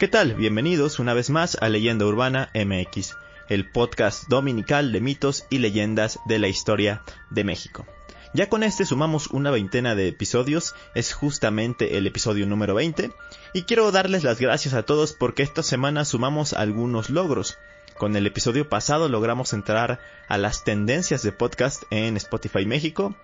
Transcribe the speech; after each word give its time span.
¿Qué 0.00 0.08
tal? 0.08 0.32
Bienvenidos 0.32 0.98
una 0.98 1.12
vez 1.12 1.28
más 1.28 1.58
a 1.60 1.68
Leyenda 1.68 2.06
Urbana 2.06 2.48
MX, 2.54 3.16
el 3.50 3.70
podcast 3.70 4.28
dominical 4.30 4.92
de 4.92 5.02
mitos 5.02 5.44
y 5.50 5.58
leyendas 5.58 6.20
de 6.24 6.38
la 6.38 6.48
historia 6.48 7.02
de 7.28 7.44
México. 7.44 7.84
Ya 8.32 8.48
con 8.48 8.62
este 8.62 8.86
sumamos 8.86 9.26
una 9.26 9.50
veintena 9.50 9.94
de 9.94 10.08
episodios, 10.08 10.74
es 10.94 11.12
justamente 11.12 11.98
el 11.98 12.06
episodio 12.06 12.46
número 12.46 12.74
20, 12.74 13.10
y 13.52 13.62
quiero 13.64 13.92
darles 13.92 14.24
las 14.24 14.40
gracias 14.40 14.72
a 14.72 14.84
todos 14.84 15.12
porque 15.12 15.42
esta 15.42 15.62
semana 15.62 16.06
sumamos 16.06 16.54
algunos 16.54 17.10
logros. 17.10 17.58
Con 17.98 18.16
el 18.16 18.26
episodio 18.26 18.70
pasado 18.70 19.10
logramos 19.10 19.52
entrar 19.52 20.00
a 20.28 20.38
las 20.38 20.64
tendencias 20.64 21.22
de 21.22 21.32
podcast 21.32 21.82
en 21.90 22.16
Spotify 22.16 22.64
México, 22.64 23.14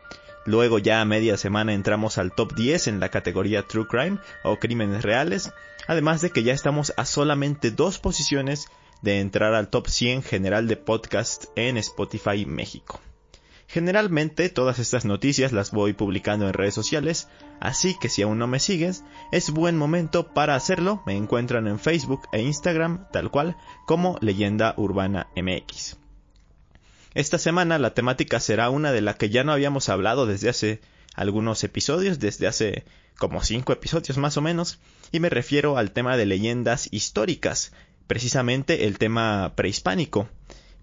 Luego 0.47 0.79
ya 0.79 1.01
a 1.01 1.05
media 1.05 1.37
semana 1.37 1.75
entramos 1.75 2.19
al 2.19 2.33
top 2.33 2.55
10 2.55 2.87
en 2.87 3.01
la 3.01 3.09
categoría 3.09 3.65
True 3.65 3.89
Crime 3.89 4.19
o 4.45 4.61
Crímenes 4.61 5.03
Reales, 5.03 5.53
además 5.87 6.21
de 6.21 6.31
que 6.31 6.43
ya 6.43 6.53
estamos 6.53 6.93
a 6.97 7.05
solamente 7.05 7.71
dos 7.71 7.99
posiciones 7.99 8.67
de 9.03 9.21
entrar 9.21 9.55
al 9.55 9.69
top 9.69 9.89
100 9.89 10.23
general 10.23 10.69
de 10.69 10.77
podcast 10.77 11.47
en 11.57 11.77
Spotify 11.77 12.47
México. 12.47 13.01
Generalmente 13.69 14.49
todas 14.49 14.79
estas 14.79 15.05
noticias 15.05 15.53
las 15.53 15.73
voy 15.73 15.93
publicando 15.93 16.47
en 16.47 16.53
redes 16.53 16.75
sociales, 16.75 17.29
así 17.61 17.97
que 18.01 18.09
si 18.09 18.23
aún 18.23 18.39
no 18.39 18.47
me 18.47 18.61
sigues, 18.61 19.03
es 19.33 19.51
buen 19.51 19.77
momento 19.77 20.33
para 20.33 20.55
hacerlo. 20.55 21.03
Me 21.05 21.17
encuentran 21.17 21.67
en 21.67 21.81
Facebook 21.81 22.29
e 22.33 22.43
Instagram 22.43 23.09
tal 23.11 23.31
cual 23.31 23.57
como 23.85 24.19
Leyenda 24.21 24.75
Urbana 24.77 25.29
MX. 25.35 25.97
Esta 27.15 27.39
semana 27.39 27.79
la 27.79 27.93
temática 27.93 28.39
será 28.39 28.71
una 28.71 28.93
de 28.93 29.01
la 29.01 29.15
que 29.15 29.31
ya 29.31 29.43
no 29.43 29.53
habíamos 29.53 29.89
hablado 29.89 30.27
desde 30.27 30.49
hace 30.49 30.81
algunos 31.15 31.65
episodios, 31.65 32.21
desde 32.21 32.47
hace 32.47 32.85
como 33.19 33.43
cinco 33.43 33.73
episodios 33.73 34.19
más 34.19 34.37
o 34.37 34.43
menos, 34.43 34.79
y 35.13 35.21
me 35.21 35.29
refiero 35.31 35.79
al 35.79 35.93
tema 35.93 36.17
de 36.17 36.27
leyendas 36.27 36.89
históricas, 36.91 37.73
precisamente 38.07 38.87
el 38.87 38.99
tema 38.99 39.53
prehispánico. 39.57 40.29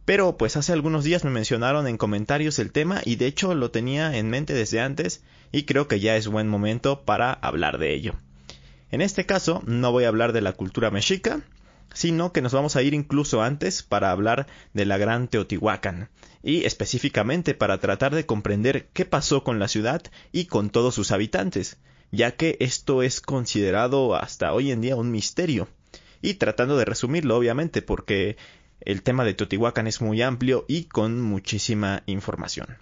Pero 0.05 0.37
pues 0.37 0.57
hace 0.57 0.73
algunos 0.73 1.03
días 1.03 1.23
me 1.23 1.29
mencionaron 1.29 1.87
en 1.87 1.97
comentarios 1.97 2.59
el 2.59 2.71
tema 2.71 3.01
y 3.05 3.15
de 3.15 3.27
hecho 3.27 3.55
lo 3.55 3.71
tenía 3.71 4.17
en 4.17 4.29
mente 4.29 4.53
desde 4.53 4.81
antes 4.81 5.23
y 5.51 5.63
creo 5.63 5.87
que 5.87 5.99
ya 5.99 6.17
es 6.17 6.27
buen 6.27 6.49
momento 6.49 7.03
para 7.05 7.31
hablar 7.31 7.77
de 7.77 7.93
ello. 7.93 8.15
En 8.91 9.01
este 9.01 9.25
caso 9.25 9.63
no 9.65 9.91
voy 9.91 10.03
a 10.03 10.09
hablar 10.09 10.33
de 10.33 10.41
la 10.41 10.53
cultura 10.53 10.91
mexica, 10.91 11.41
sino 11.93 12.33
que 12.33 12.41
nos 12.41 12.53
vamos 12.53 12.75
a 12.75 12.81
ir 12.81 12.93
incluso 12.93 13.41
antes 13.41 13.83
para 13.83 14.11
hablar 14.11 14.47
de 14.73 14.85
la 14.85 14.97
Gran 14.97 15.27
Teotihuacán, 15.27 16.09
y 16.41 16.65
específicamente 16.65 17.53
para 17.53 17.79
tratar 17.79 18.13
de 18.13 18.25
comprender 18.25 18.89
qué 18.93 19.05
pasó 19.05 19.43
con 19.43 19.59
la 19.59 19.67
ciudad 19.67 20.01
y 20.31 20.45
con 20.45 20.69
todos 20.69 20.95
sus 20.95 21.11
habitantes, 21.11 21.77
ya 22.13 22.35
que 22.35 22.57
esto 22.59 23.01
es 23.01 23.21
considerado 23.21 24.15
hasta 24.15 24.53
hoy 24.53 24.71
en 24.71 24.81
día 24.81 24.95
un 24.95 25.09
misterio, 25.09 25.67
y 26.21 26.35
tratando 26.35 26.77
de 26.77 26.85
resumirlo 26.85 27.35
obviamente 27.35 27.81
porque 27.81 28.37
el 28.81 29.01
tema 29.01 29.25
de 29.25 29.33
Teotihuacán 29.33 29.87
es 29.87 29.99
muy 29.99 30.21
amplio 30.21 30.63
y 30.67 30.83
con 30.83 31.19
muchísima 31.19 32.03
información. 32.05 32.77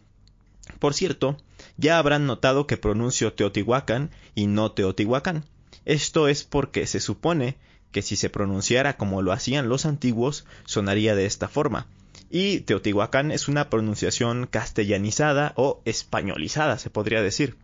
Por 0.80 0.94
cierto, 0.94 1.38
ya 1.78 1.98
habrán 1.98 2.28
notado 2.28 2.68
que 2.68 2.76
pronuncio 2.76 3.32
Teotihuacán 3.32 4.12
y 4.36 4.48
no 4.48 4.74
Teotihuacán. 4.74 5.46
Esto 5.86 6.28
es 6.28 6.44
porque 6.44 6.86
se 6.86 7.00
supone 7.00 7.56
que 7.94 8.02
si 8.02 8.18
se 8.18 8.30
pronunciara 8.30 8.98
como 8.98 9.22
lo 9.22 9.32
hacían 9.32 9.70
los 9.70 9.86
antiguos, 9.86 10.46
sonaría 10.66 11.16
de 11.16 11.26
esta 11.26 11.48
forma. 11.48 11.88
Y 12.30 12.60
Teotihuacán 12.62 13.32
es 13.32 13.48
una 13.48 13.70
pronunciación 13.70 14.46
castellanizada 14.46 15.54
o 15.56 15.82
españolizada, 15.86 16.78
se 16.78 16.90
podría 16.90 17.22
decir. 17.22 17.56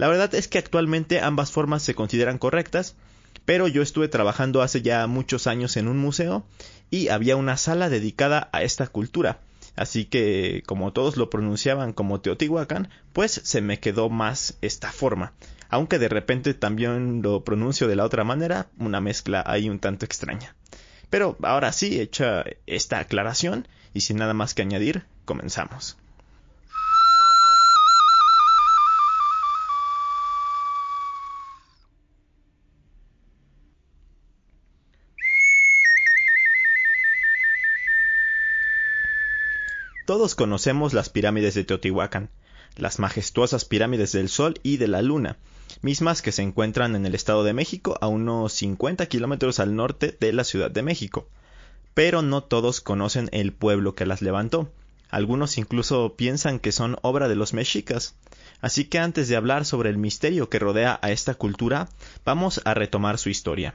La 0.00 0.08
verdad 0.08 0.34
es 0.34 0.48
que 0.48 0.56
actualmente 0.56 1.20
ambas 1.20 1.50
formas 1.50 1.82
se 1.82 1.94
consideran 1.94 2.38
correctas, 2.38 2.96
pero 3.44 3.68
yo 3.68 3.82
estuve 3.82 4.08
trabajando 4.08 4.62
hace 4.62 4.80
ya 4.80 5.06
muchos 5.06 5.46
años 5.46 5.76
en 5.76 5.88
un 5.88 5.98
museo 5.98 6.42
y 6.90 7.08
había 7.08 7.36
una 7.36 7.58
sala 7.58 7.90
dedicada 7.90 8.48
a 8.52 8.62
esta 8.62 8.86
cultura. 8.86 9.40
Así 9.76 10.06
que, 10.06 10.62
como 10.64 10.94
todos 10.94 11.18
lo 11.18 11.28
pronunciaban 11.28 11.92
como 11.92 12.22
Teotihuacán, 12.22 12.88
pues 13.12 13.42
se 13.44 13.60
me 13.60 13.78
quedó 13.78 14.08
más 14.08 14.56
esta 14.62 14.90
forma 14.90 15.34
aunque 15.68 15.98
de 15.98 16.08
repente 16.08 16.54
también 16.54 17.20
lo 17.22 17.44
pronuncio 17.44 17.86
de 17.86 17.94
la 17.94 18.04
otra 18.04 18.24
manera, 18.24 18.68
una 18.78 19.00
mezcla 19.00 19.44
ahí 19.46 19.68
un 19.68 19.78
tanto 19.78 20.04
extraña. 20.04 20.56
Pero 21.10 21.36
ahora 21.42 21.72
sí, 21.72 22.00
hecha 22.00 22.42
esta 22.66 22.98
aclaración, 22.98 23.68
y 23.94 24.00
sin 24.00 24.16
nada 24.16 24.34
más 24.34 24.54
que 24.54 24.62
añadir, 24.62 25.04
comenzamos. 25.24 25.96
Todos 40.20 40.34
conocemos 40.34 40.92
las 40.92 41.08
pirámides 41.08 41.54
de 41.54 41.64
Teotihuacán, 41.64 42.28
las 42.76 42.98
majestuosas 42.98 43.64
pirámides 43.64 44.12
del 44.12 44.28
Sol 44.28 44.60
y 44.62 44.76
de 44.76 44.86
la 44.86 45.00
Luna, 45.00 45.38
mismas 45.80 46.20
que 46.20 46.30
se 46.30 46.42
encuentran 46.42 46.94
en 46.94 47.06
el 47.06 47.14
Estado 47.14 47.42
de 47.42 47.54
México 47.54 47.96
a 48.02 48.06
unos 48.06 48.52
50 48.52 49.06
kilómetros 49.06 49.60
al 49.60 49.74
norte 49.74 50.14
de 50.20 50.34
la 50.34 50.44
Ciudad 50.44 50.70
de 50.70 50.82
México. 50.82 51.26
Pero 51.94 52.20
no 52.20 52.42
todos 52.42 52.82
conocen 52.82 53.30
el 53.32 53.54
pueblo 53.54 53.94
que 53.94 54.04
las 54.04 54.20
levantó. 54.20 54.70
Algunos 55.08 55.56
incluso 55.56 56.16
piensan 56.16 56.58
que 56.58 56.70
son 56.70 56.98
obra 57.00 57.26
de 57.26 57.36
los 57.36 57.54
mexicas. 57.54 58.14
Así 58.60 58.84
que 58.84 58.98
antes 58.98 59.26
de 59.28 59.36
hablar 59.36 59.64
sobre 59.64 59.88
el 59.88 59.96
misterio 59.96 60.50
que 60.50 60.58
rodea 60.58 60.98
a 61.00 61.12
esta 61.12 61.32
cultura, 61.32 61.88
vamos 62.26 62.60
a 62.66 62.74
retomar 62.74 63.16
su 63.16 63.30
historia. 63.30 63.74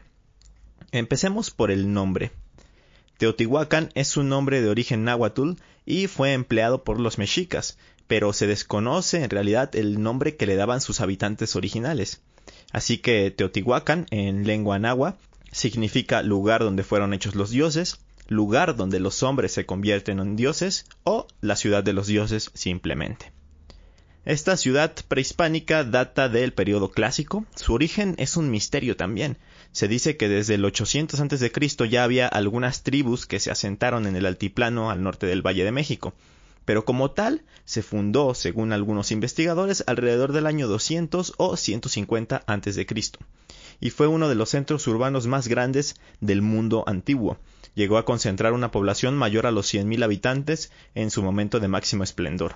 Empecemos 0.92 1.50
por 1.50 1.72
el 1.72 1.92
nombre. 1.92 2.34
Teotihuacán 3.18 3.92
es 3.96 4.18
un 4.18 4.30
nombre 4.30 4.62
de 4.62 4.70
origen 4.70 5.04
náhuatl 5.04 5.54
y 5.86 6.08
fue 6.08 6.34
empleado 6.34 6.84
por 6.84 7.00
los 7.00 7.18
mexicas, 7.18 7.78
pero 8.08 8.34
se 8.34 8.48
desconoce 8.48 9.24
en 9.24 9.30
realidad 9.30 9.76
el 9.76 10.02
nombre 10.02 10.36
que 10.36 10.46
le 10.46 10.56
daban 10.56 10.82
sus 10.82 11.02
habitantes 11.02 11.56
originales. 11.56 12.22
Así 12.72 12.98
que 12.98 13.32
Teotihuacán, 13.32 14.06
en 14.12 14.46
lengua 14.46 14.80
náhuatl, 14.80 15.18
significa 15.52 16.22
lugar 16.22 16.62
donde 16.62 16.84
fueron 16.84 17.14
hechos 17.14 17.36
los 17.36 17.50
dioses, 17.50 18.00
lugar 18.28 18.76
donde 18.76 19.00
los 19.00 19.24
hombres 19.24 19.54
se 19.54 19.66
convierten 19.66 20.20
en 20.20 20.36
dioses 20.36 20.86
o 21.04 21.28
la 21.42 21.56
ciudad 21.56 21.84
de 21.84 21.94
los 21.94 22.08
dioses 22.08 22.52
simplemente. 22.54 23.32
Esta 24.26 24.58
ciudad 24.58 24.94
prehispánica 25.08 25.84
data 25.84 26.30
del 26.30 26.52
periodo 26.52 26.90
clásico, 26.90 27.46
su 27.56 27.74
origen 27.74 28.16
es 28.18 28.38
un 28.38 28.50
misterio 28.50 28.98
también. 28.98 29.38
Se 29.76 29.90
dice 29.90 30.16
que 30.16 30.30
desde 30.30 30.56
el 30.56 30.64
800 30.64 31.20
a.C. 31.20 31.52
ya 31.90 32.06
había 32.06 32.30
algunas 32.30 32.82
tribus 32.84 33.26
que 33.26 33.42
se 33.42 33.52
asentaron 33.52 34.08
en 34.08 34.16
el 34.16 34.26
altiplano 34.26 34.90
al 34.90 35.04
norte 35.04 35.28
del 35.28 35.46
Valle 35.46 35.66
de 35.66 35.74
México, 35.74 36.14
pero 36.64 36.86
como 36.86 37.12
tal 37.12 37.42
se 37.66 37.84
fundó, 37.84 38.34
según 38.36 38.72
algunos 38.72 39.12
investigadores, 39.12 39.84
alrededor 39.86 40.32
del 40.32 40.48
año 40.48 40.70
200 40.70 41.34
o 41.36 41.58
150 41.58 42.44
a.C. 42.48 42.88
y 43.82 43.90
fue 43.90 44.08
uno 44.08 44.30
de 44.30 44.36
los 44.36 44.52
centros 44.52 44.88
urbanos 44.88 45.28
más 45.28 45.50
grandes 45.50 45.98
del 46.22 46.42
mundo 46.42 46.86
antiguo. 46.88 47.38
Llegó 47.74 47.98
a 47.98 48.06
concentrar 48.06 48.54
una 48.54 48.72
población 48.72 49.18
mayor 49.18 49.46
a 49.46 49.52
los 49.52 49.74
100.000 49.74 50.06
habitantes 50.06 50.72
en 50.94 51.12
su 51.12 51.22
momento 51.22 51.60
de 51.60 51.68
máximo 51.68 52.06
esplendor. 52.06 52.56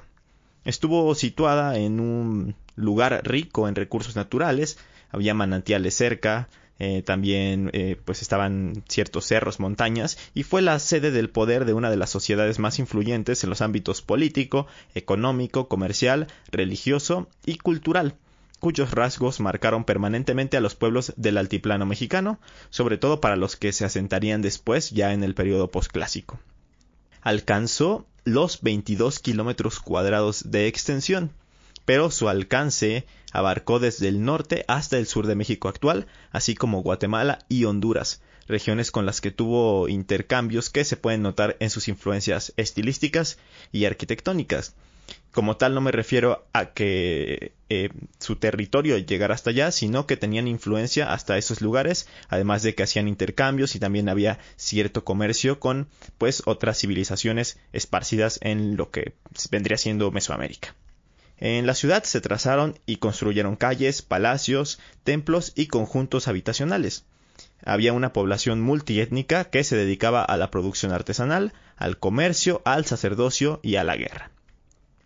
Estuvo 0.63 1.13
situada 1.15 1.77
en 1.79 1.99
un 1.99 2.55
lugar 2.77 3.23
rico 3.25 3.67
en 3.67 3.75
recursos 3.75 4.15
naturales, 4.15 4.77
había 5.11 5.33
manantiales 5.33 5.95
cerca, 5.95 6.47
eh, 6.79 7.03
también 7.03 7.69
eh, 7.73 7.97
pues 8.03 8.21
estaban 8.21 8.83
ciertos 8.87 9.25
cerros, 9.25 9.59
montañas, 9.59 10.17
y 10.33 10.43
fue 10.43 10.61
la 10.61 10.79
sede 10.79 11.11
del 11.11 11.29
poder 11.29 11.65
de 11.65 11.73
una 11.73 11.89
de 11.89 11.97
las 11.97 12.09
sociedades 12.09 12.57
más 12.57 12.79
influyentes 12.79 13.43
en 13.43 13.49
los 13.49 13.61
ámbitos 13.61 14.01
político, 14.01 14.67
económico, 14.95 15.67
comercial, 15.67 16.27
religioso 16.51 17.27
y 17.45 17.57
cultural 17.57 18.15
cuyos 18.59 18.91
rasgos 18.91 19.39
marcaron 19.39 19.85
permanentemente 19.85 20.57
a 20.57 20.61
los 20.61 20.75
pueblos 20.75 21.13
del 21.15 21.37
altiplano 21.37 21.85
mexicano, 21.85 22.39
sobre 22.69 22.97
todo 22.97 23.21
para 23.21 23.37
los 23.37 23.55
que 23.55 23.71
se 23.71 23.85
asentarían 23.85 24.41
después 24.41 24.91
ya 24.91 25.13
en 25.13 25.23
el 25.23 25.33
periodo 25.33 25.71
posclásico. 25.71 26.39
Alcanzó 27.21 28.05
los 28.25 28.61
22 28.61 29.19
kilómetros 29.19 29.79
cuadrados 29.79 30.51
de 30.51 30.67
extensión, 30.67 31.31
pero 31.89 32.11
su 32.11 32.29
alcance 32.29 33.07
abarcó 33.31 33.79
desde 33.79 34.09
el 34.09 34.23
norte 34.23 34.63
hasta 34.67 34.99
el 34.99 35.07
sur 35.07 35.25
de 35.25 35.33
México 35.33 35.69
actual, 35.69 36.05
así 36.29 36.53
como 36.53 36.83
Guatemala 36.83 37.39
y 37.49 37.65
Honduras, 37.65 38.21
regiones 38.47 38.91
con 38.91 39.07
las 39.07 39.21
que 39.21 39.31
tuvo 39.31 39.87
intercambios 39.87 40.69
que 40.69 40.85
se 40.85 40.97
pueden 40.97 41.23
notar 41.23 41.57
en 41.59 41.71
sus 41.71 41.87
influencias 41.87 42.53
estilísticas 42.57 43.39
y 43.71 43.85
arquitectónicas. 43.85 44.75
Como 45.31 45.57
tal 45.57 45.73
no 45.73 45.81
me 45.81 45.91
refiero 45.91 46.45
a 46.53 46.73
que 46.73 47.53
eh, 47.69 47.89
su 48.19 48.35
territorio 48.35 48.99
llegara 48.99 49.33
hasta 49.33 49.49
allá, 49.49 49.71
sino 49.71 50.05
que 50.05 50.15
tenían 50.15 50.47
influencia 50.47 51.11
hasta 51.11 51.39
esos 51.39 51.59
lugares, 51.59 52.07
además 52.27 52.61
de 52.61 52.75
que 52.75 52.83
hacían 52.83 53.07
intercambios 53.07 53.73
y 53.73 53.79
también 53.79 54.09
había 54.09 54.37
cierto 54.57 55.03
comercio 55.03 55.59
con 55.59 55.87
pues 56.19 56.43
otras 56.45 56.77
civilizaciones 56.77 57.57
esparcidas 57.73 58.37
en 58.43 58.77
lo 58.77 58.91
que 58.91 59.13
vendría 59.49 59.79
siendo 59.79 60.11
Mesoamérica. 60.11 60.75
En 61.41 61.65
la 61.65 61.73
ciudad 61.73 62.03
se 62.03 62.19
trazaron 62.19 62.77
y 62.85 62.97
construyeron 62.97 63.55
calles, 63.55 64.01
palacios, 64.01 64.77
templos 65.03 65.53
y 65.55 65.67
conjuntos 65.67 66.27
habitacionales. 66.27 67.05
Había 67.63 67.93
una 67.93 68.11
población 68.11 68.59
multiétnica 68.59 69.45
que 69.45 69.63
se 69.63 69.77
dedicaba 69.77 70.21
a 70.23 70.35
la 70.35 70.51
producción 70.51 70.91
artesanal, 70.91 71.53
al 71.77 71.97
comercio, 71.97 72.61
al 72.65 72.85
sacerdocio 72.85 73.61
y 73.63 73.75
a 73.75 73.85
la 73.85 73.95
guerra. 73.95 74.31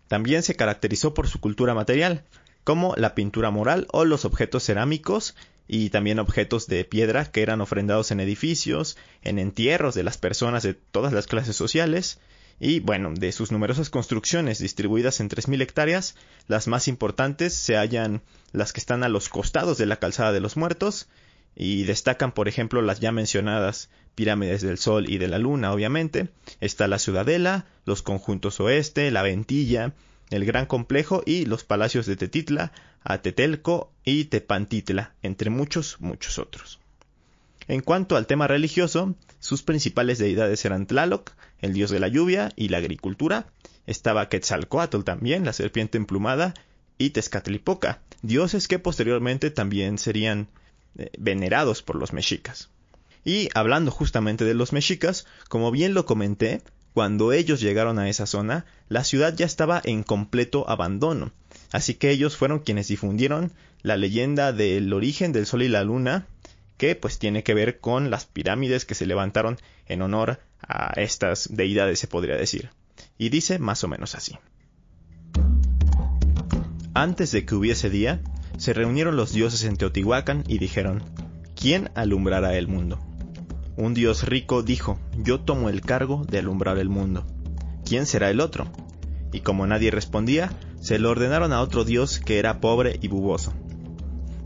También 0.08 0.42
se 0.42 0.56
caracterizó 0.56 1.14
por 1.14 1.28
su 1.28 1.40
cultura 1.40 1.72
material, 1.72 2.24
como 2.64 2.94
la 2.96 3.14
pintura 3.14 3.50
moral 3.50 3.86
o 3.92 4.04
los 4.04 4.24
objetos 4.24 4.64
cerámicos 4.64 5.36
y 5.68 5.90
también 5.90 6.18
objetos 6.18 6.66
de 6.66 6.84
piedra 6.84 7.26
que 7.26 7.42
eran 7.42 7.60
ofrendados 7.60 8.10
en 8.10 8.20
edificios, 8.20 8.96
en 9.22 9.38
entierros 9.38 9.94
de 9.94 10.02
las 10.02 10.18
personas 10.18 10.62
de 10.64 10.74
todas 10.74 11.12
las 11.12 11.26
clases 11.26 11.54
sociales, 11.56 12.18
y 12.60 12.80
bueno, 12.80 13.12
de 13.14 13.32
sus 13.32 13.52
numerosas 13.52 13.90
construcciones 13.90 14.58
distribuidas 14.58 15.20
en 15.20 15.28
3.000 15.28 15.62
hectáreas, 15.62 16.14
las 16.46 16.68
más 16.68 16.88
importantes 16.88 17.54
se 17.54 17.76
hallan 17.76 18.22
las 18.52 18.72
que 18.72 18.80
están 18.80 19.02
a 19.02 19.08
los 19.08 19.28
costados 19.28 19.78
de 19.78 19.86
la 19.86 19.96
calzada 19.96 20.32
de 20.32 20.40
los 20.40 20.56
muertos, 20.56 21.08
y 21.56 21.84
destacan 21.84 22.32
por 22.32 22.48
ejemplo 22.48 22.82
las 22.82 23.00
ya 23.00 23.12
mencionadas 23.12 23.88
pirámides 24.14 24.62
del 24.62 24.78
Sol 24.78 25.08
y 25.08 25.18
de 25.18 25.28
la 25.28 25.38
Luna, 25.38 25.72
obviamente, 25.72 26.28
está 26.60 26.88
la 26.88 26.98
Ciudadela, 26.98 27.66
los 27.84 28.02
conjuntos 28.02 28.60
Oeste, 28.60 29.10
la 29.10 29.22
Ventilla, 29.22 29.92
el 30.30 30.44
Gran 30.44 30.66
Complejo 30.66 31.22
y 31.26 31.46
los 31.46 31.64
palacios 31.64 32.06
de 32.06 32.16
Tetitla, 32.16 32.72
Atetelco 33.02 33.92
y 34.04 34.26
Tepantitla, 34.26 35.14
entre 35.22 35.50
muchos, 35.50 36.00
muchos 36.00 36.38
otros. 36.38 36.80
En 37.68 37.80
cuanto 37.80 38.16
al 38.16 38.26
tema 38.26 38.46
religioso, 38.46 39.14
sus 39.40 39.62
principales 39.62 40.18
deidades 40.18 40.64
eran 40.64 40.86
Tlaloc, 40.86 41.32
el 41.60 41.72
dios 41.72 41.90
de 41.90 42.00
la 42.00 42.08
lluvia 42.08 42.52
y 42.56 42.68
la 42.68 42.78
agricultura, 42.78 43.46
estaba 43.86 44.28
Quetzalcoatl 44.28 45.02
también, 45.02 45.44
la 45.44 45.52
serpiente 45.52 45.98
emplumada, 45.98 46.54
y 46.98 47.10
Tezcatlipoca, 47.10 48.00
dioses 48.22 48.68
que 48.68 48.78
posteriormente 48.78 49.50
también 49.50 49.98
serían 49.98 50.48
eh, 50.96 51.10
venerados 51.18 51.82
por 51.82 51.96
los 51.96 52.12
mexicas. 52.12 52.70
Y 53.24 53.48
hablando 53.54 53.90
justamente 53.90 54.44
de 54.44 54.54
los 54.54 54.72
mexicas, 54.72 55.26
como 55.48 55.70
bien 55.70 55.94
lo 55.94 56.06
comenté, 56.06 56.62
cuando 56.92 57.32
ellos 57.32 57.60
llegaron 57.60 57.98
a 57.98 58.08
esa 58.08 58.26
zona, 58.26 58.66
la 58.88 59.02
ciudad 59.02 59.34
ya 59.34 59.46
estaba 59.46 59.80
en 59.82 60.04
completo 60.04 60.68
abandono. 60.68 61.32
Así 61.72 61.94
que 61.94 62.10
ellos 62.10 62.36
fueron 62.36 62.60
quienes 62.60 62.86
difundieron 62.86 63.50
la 63.82 63.96
leyenda 63.96 64.52
del 64.52 64.92
origen 64.92 65.32
del 65.32 65.46
sol 65.46 65.62
y 65.62 65.68
la 65.68 65.82
luna, 65.82 66.28
que 66.76 66.94
pues 66.96 67.18
tiene 67.18 67.42
que 67.42 67.54
ver 67.54 67.80
con 67.80 68.10
las 68.10 68.26
pirámides 68.26 68.84
que 68.84 68.94
se 68.94 69.06
levantaron 69.06 69.58
en 69.86 70.02
honor 70.02 70.40
a 70.60 70.92
estas 71.00 71.48
deidades, 71.54 71.98
se 71.98 72.08
podría 72.08 72.36
decir. 72.36 72.70
Y 73.18 73.28
dice 73.28 73.58
más 73.58 73.84
o 73.84 73.88
menos 73.88 74.14
así. 74.14 74.38
Antes 76.94 77.32
de 77.32 77.44
que 77.44 77.54
hubiese 77.54 77.90
día, 77.90 78.22
se 78.56 78.72
reunieron 78.72 79.16
los 79.16 79.32
dioses 79.32 79.64
en 79.64 79.76
Teotihuacán 79.76 80.44
y 80.46 80.58
dijeron, 80.58 81.02
¿quién 81.54 81.90
alumbrará 81.94 82.56
el 82.56 82.68
mundo? 82.68 83.00
Un 83.76 83.94
dios 83.94 84.22
rico 84.24 84.62
dijo, 84.62 85.00
yo 85.18 85.40
tomo 85.40 85.68
el 85.68 85.80
cargo 85.80 86.24
de 86.24 86.38
alumbrar 86.38 86.78
el 86.78 86.88
mundo. 86.88 87.26
¿Quién 87.84 88.06
será 88.06 88.30
el 88.30 88.40
otro? 88.40 88.70
Y 89.32 89.40
como 89.40 89.66
nadie 89.66 89.90
respondía, 89.90 90.52
se 90.80 91.00
lo 91.00 91.10
ordenaron 91.10 91.52
a 91.52 91.60
otro 91.60 91.84
dios 91.84 92.20
que 92.20 92.38
era 92.38 92.60
pobre 92.60 92.98
y 93.02 93.08
buboso. 93.08 93.52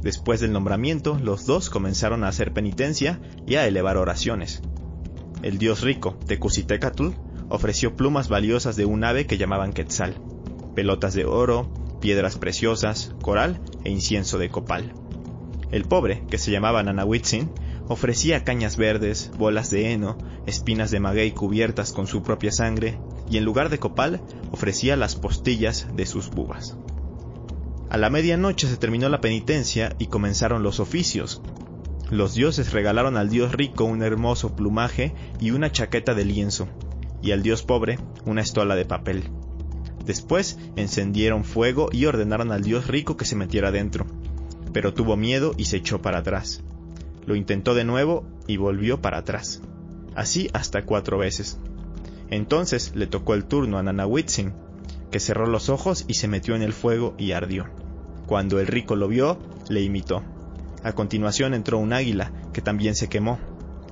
Después 0.03 0.41
del 0.41 0.53
nombramiento, 0.53 1.19
los 1.23 1.45
dos 1.45 1.71
comenzaron 1.71 2.23
a 2.25 2.29
hacer 2.29 2.53
penitencia 2.53 3.21
y 3.47 3.57
a 3.57 3.67
elevar 3.67 3.97
oraciones. 3.97 4.63
El 5.43 5.59
dios 5.59 5.83
rico, 5.83 6.17
Tecusitecatl, 6.27 7.09
ofreció 7.49 7.97
plumas 7.97 8.29
valiosas 8.29 8.77
de 8.77 8.85
un 8.85 9.05
ave 9.05 9.27
que 9.27 9.39
llamaban 9.39 9.73
Quetzal, 9.73 10.21
pelotas 10.75 11.15
de 11.15 11.25
oro, 11.25 11.73
piedras 12.01 12.39
preciosas, 12.39 13.15
coral 13.23 13.61
e 13.85 13.91
incienso 13.91 14.39
de 14.39 14.51
copal. 14.51 14.93
El 15.71 15.85
pobre, 15.85 16.23
que 16.31 16.39
se 16.39 16.51
llamaba 16.51 16.83
Nanahuitzin, 16.83 17.51
ofrecía 17.89 18.45
cañas 18.45 18.77
verdes, 18.77 19.31
bolas 19.37 19.71
de 19.71 19.93
heno, 19.93 20.17
espinas 20.47 20.91
de 20.91 21.01
maguey 21.01 21.33
cubiertas 21.33 21.93
con 21.93 22.07
su 22.07 22.23
propia 22.23 22.53
sangre, 22.53 22.99
y 23.31 23.37
en 23.37 23.45
lugar 23.45 23.69
de 23.69 23.79
copal 23.79 24.23
ofrecía 24.51 24.97
las 24.97 25.17
postillas 25.17 25.89
de 25.95 26.07
sus 26.07 26.31
bubas. 26.31 26.77
A 27.91 27.97
la 27.97 28.11
medianoche 28.11 28.69
se 28.69 28.77
terminó 28.77 29.09
la 29.09 29.23
penitencia 29.23 29.95
y 29.99 30.09
comenzaron 30.09 30.63
los 30.63 30.79
oficios. 30.79 31.41
Los 32.11 32.35
dioses 32.35 32.73
regalaron 32.73 33.17
al 33.17 33.31
dios 33.31 33.53
rico 33.53 33.85
un 33.85 34.03
hermoso 34.03 34.55
plumaje 34.55 35.15
y 35.41 35.53
una 35.53 35.73
chaqueta 35.73 36.15
de 36.15 36.27
lienzo, 36.27 36.69
y 37.23 37.33
al 37.33 37.43
dios 37.43 37.63
pobre 37.63 37.99
una 38.27 38.43
estola 38.43 38.77
de 38.77 38.85
papel. 38.85 39.31
Después 40.05 40.59
encendieron 40.77 41.45
fuego 41.45 41.89
y 41.91 42.05
ordenaron 42.05 42.53
al 42.53 42.63
dios 42.63 42.89
rico 42.89 43.17
que 43.17 43.25
se 43.25 43.37
metiera 43.37 43.71
dentro, 43.71 44.07
pero 44.75 44.93
tuvo 44.93 45.17
miedo 45.17 45.55
y 45.57 45.65
se 45.65 45.79
echó 45.79 46.03
para 46.03 46.19
atrás. 46.19 46.63
Lo 47.25 47.37
intentó 47.37 47.75
de 47.75 47.85
nuevo 47.85 48.27
y 48.47 48.59
volvió 48.59 49.01
para 49.01 49.19
atrás. 49.19 49.63
Así 50.15 50.51
hasta 50.53 50.85
cuatro 50.85 51.17
veces. 51.17 51.59
Entonces 52.31 52.93
le 52.95 53.07
tocó 53.07 53.33
el 53.33 53.47
turno 53.47 53.79
a 53.79 53.83
Nanahuitzin, 53.83 54.53
que 55.11 55.21
cerró 55.21 55.47
los 55.47 55.69
ojos 55.69 56.05
y 56.07 56.15
se 56.15 56.29
metió 56.29 56.55
en 56.55 56.63
el 56.63 56.73
fuego 56.73 57.15
y 57.19 57.33
ardió. 57.33 57.67
Cuando 58.29 58.61
el 58.61 58.67
rico 58.67 58.95
lo 58.95 59.09
vio, 59.09 59.39
le 59.71 59.81
imitó. 59.81 60.23
A 60.83 60.93
continuación 60.93 61.55
entró 61.55 61.79
un 61.79 61.95
águila, 61.95 62.31
que 62.53 62.61
también 62.61 62.95
se 62.95 63.09
quemó. 63.09 63.39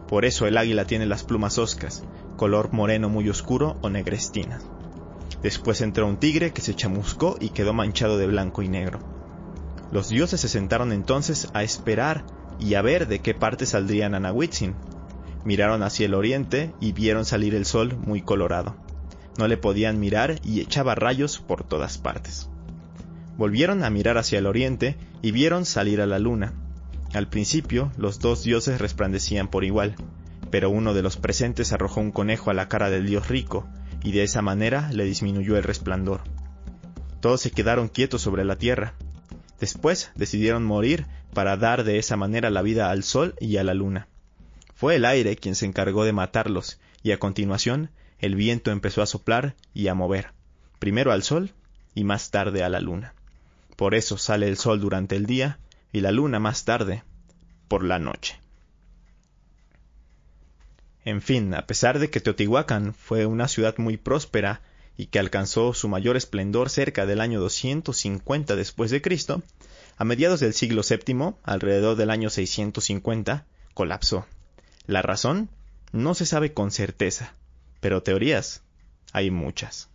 Por 0.08 0.26
eso 0.26 0.46
el 0.46 0.58
águila 0.58 0.84
tiene 0.84 1.06
las 1.06 1.24
plumas 1.24 1.56
oscas, 1.56 2.04
color 2.36 2.70
moreno 2.70 3.08
muy 3.08 3.30
oscuro 3.30 3.78
o 3.80 3.88
negrestina. 3.88 4.60
Después 5.42 5.80
entró 5.80 6.06
un 6.06 6.18
tigre 6.18 6.52
que 6.52 6.60
se 6.60 6.74
chamuscó 6.74 7.38
y 7.40 7.48
quedó 7.48 7.72
manchado 7.72 8.18
de 8.18 8.26
blanco 8.26 8.60
y 8.60 8.68
negro. 8.68 8.98
Los 9.90 10.10
dioses 10.10 10.38
se 10.38 10.50
sentaron 10.50 10.92
entonces 10.92 11.48
a 11.54 11.62
esperar 11.62 12.26
y 12.60 12.74
a 12.74 12.82
ver 12.82 13.08
de 13.08 13.20
qué 13.20 13.32
parte 13.32 13.64
saldría 13.64 14.10
Nanahuitzin. 14.10 14.74
Miraron 15.46 15.82
hacia 15.82 16.04
el 16.04 16.14
oriente 16.14 16.74
y 16.78 16.92
vieron 16.92 17.24
salir 17.24 17.54
el 17.54 17.64
sol 17.64 17.96
muy 18.04 18.20
colorado. 18.20 18.76
No 19.38 19.48
le 19.48 19.56
podían 19.56 19.98
mirar 19.98 20.40
y 20.44 20.60
echaba 20.60 20.94
rayos 20.94 21.38
por 21.38 21.64
todas 21.64 21.96
partes. 21.96 22.50
Volvieron 23.36 23.84
a 23.84 23.90
mirar 23.90 24.16
hacia 24.16 24.38
el 24.38 24.46
oriente 24.46 24.96
y 25.20 25.30
vieron 25.30 25.66
salir 25.66 26.00
a 26.00 26.06
la 26.06 26.18
luna. 26.18 26.54
Al 27.12 27.28
principio 27.28 27.92
los 27.98 28.18
dos 28.18 28.42
dioses 28.42 28.80
resplandecían 28.80 29.48
por 29.48 29.64
igual, 29.64 29.94
pero 30.50 30.70
uno 30.70 30.94
de 30.94 31.02
los 31.02 31.16
presentes 31.16 31.72
arrojó 31.72 32.00
un 32.00 32.12
conejo 32.12 32.50
a 32.50 32.54
la 32.54 32.68
cara 32.68 32.88
del 32.88 33.06
dios 33.06 33.28
rico, 33.28 33.68
y 34.02 34.12
de 34.12 34.22
esa 34.22 34.40
manera 34.42 34.90
le 34.92 35.04
disminuyó 35.04 35.56
el 35.56 35.64
resplandor. 35.64 36.22
Todos 37.20 37.40
se 37.40 37.50
quedaron 37.50 37.88
quietos 37.88 38.22
sobre 38.22 38.44
la 38.44 38.56
tierra. 38.56 38.94
Después 39.60 40.10
decidieron 40.14 40.64
morir 40.64 41.06
para 41.34 41.56
dar 41.56 41.84
de 41.84 41.98
esa 41.98 42.16
manera 42.16 42.50
la 42.50 42.62
vida 42.62 42.90
al 42.90 43.02
sol 43.02 43.34
y 43.40 43.56
a 43.56 43.64
la 43.64 43.74
luna. 43.74 44.08
Fue 44.74 44.96
el 44.96 45.04
aire 45.04 45.36
quien 45.36 45.54
se 45.54 45.66
encargó 45.66 46.04
de 46.04 46.12
matarlos, 46.12 46.78
y 47.02 47.12
a 47.12 47.18
continuación 47.18 47.90
el 48.18 48.34
viento 48.34 48.70
empezó 48.70 49.02
a 49.02 49.06
soplar 49.06 49.56
y 49.74 49.88
a 49.88 49.94
mover, 49.94 50.32
primero 50.78 51.12
al 51.12 51.22
sol 51.22 51.52
y 51.94 52.04
más 52.04 52.30
tarde 52.30 52.62
a 52.62 52.68
la 52.68 52.80
luna. 52.80 53.14
Por 53.76 53.94
eso 53.94 54.18
sale 54.18 54.48
el 54.48 54.56
sol 54.56 54.80
durante 54.80 55.16
el 55.16 55.26
día 55.26 55.58
y 55.92 56.00
la 56.00 56.10
luna 56.10 56.40
más 56.40 56.64
tarde, 56.64 57.04
por 57.68 57.84
la 57.84 57.98
noche. 57.98 58.40
En 61.04 61.22
fin, 61.22 61.54
a 61.54 61.66
pesar 61.66 61.98
de 61.98 62.10
que 62.10 62.20
Teotihuacán 62.20 62.92
fue 62.92 63.26
una 63.26 63.46
ciudad 63.46 63.76
muy 63.78 63.96
próspera 63.96 64.60
y 64.96 65.06
que 65.06 65.18
alcanzó 65.18 65.74
su 65.74 65.88
mayor 65.88 66.16
esplendor 66.16 66.70
cerca 66.70 67.06
del 67.06 67.20
año 67.20 67.38
250 67.38 68.56
después 68.56 68.90
de 68.90 69.02
Cristo, 69.02 69.42
a 69.98 70.04
mediados 70.04 70.40
del 70.40 70.52
siglo 70.52 70.82
VII, 70.88 71.34
alrededor 71.42 71.96
del 71.96 72.10
año 72.10 72.28
650, 72.28 73.46
colapsó. 73.74 74.26
La 74.86 75.02
razón 75.02 75.48
no 75.92 76.14
se 76.14 76.26
sabe 76.26 76.52
con 76.52 76.70
certeza, 76.70 77.34
pero 77.80 78.02
teorías 78.02 78.62
hay 79.12 79.30
muchas. 79.30 79.88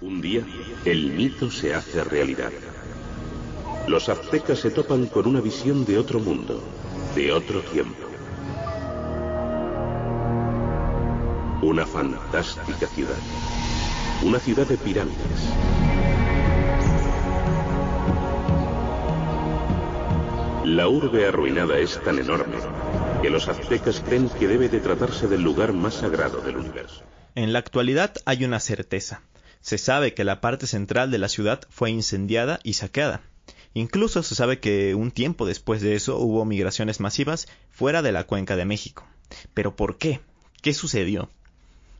Un 0.00 0.20
día, 0.20 0.44
el 0.84 1.12
mito 1.12 1.50
se 1.50 1.74
hace 1.74 2.04
realidad. 2.04 2.52
Los 3.88 4.10
aztecas 4.10 4.58
se 4.58 4.70
topan 4.70 5.06
con 5.06 5.26
una 5.26 5.40
visión 5.40 5.86
de 5.86 5.96
otro 5.96 6.20
mundo, 6.20 6.62
de 7.14 7.32
otro 7.32 7.62
tiempo. 7.62 8.06
Una 11.62 11.86
fantástica 11.86 12.86
ciudad. 12.86 13.16
Una 14.22 14.38
ciudad 14.40 14.66
de 14.66 14.76
pirámides. 14.76 15.16
La 20.66 20.86
urbe 20.86 21.26
arruinada 21.26 21.78
es 21.78 21.98
tan 22.04 22.18
enorme 22.18 22.56
que 23.22 23.30
los 23.30 23.48
aztecas 23.48 24.02
creen 24.06 24.28
que 24.28 24.48
debe 24.48 24.68
de 24.68 24.80
tratarse 24.80 25.28
del 25.28 25.40
lugar 25.40 25.72
más 25.72 25.94
sagrado 25.94 26.42
del 26.42 26.58
universo. 26.58 27.04
En 27.34 27.54
la 27.54 27.60
actualidad 27.60 28.12
hay 28.26 28.44
una 28.44 28.60
certeza. 28.60 29.22
Se 29.62 29.78
sabe 29.78 30.12
que 30.12 30.24
la 30.24 30.42
parte 30.42 30.66
central 30.66 31.10
de 31.10 31.16
la 31.16 31.28
ciudad 31.28 31.60
fue 31.70 31.90
incendiada 31.90 32.60
y 32.62 32.74
saqueada. 32.74 33.22
Incluso 33.78 34.24
se 34.24 34.34
sabe 34.34 34.58
que 34.58 34.96
un 34.96 35.12
tiempo 35.12 35.46
después 35.46 35.80
de 35.80 35.94
eso 35.94 36.18
hubo 36.18 36.44
migraciones 36.44 36.98
masivas 36.98 37.46
fuera 37.70 38.02
de 38.02 38.10
la 38.10 38.24
cuenca 38.24 38.56
de 38.56 38.64
México. 38.64 39.06
Pero 39.54 39.76
¿por 39.76 39.98
qué? 39.98 40.20
¿Qué 40.62 40.74
sucedió? 40.74 41.30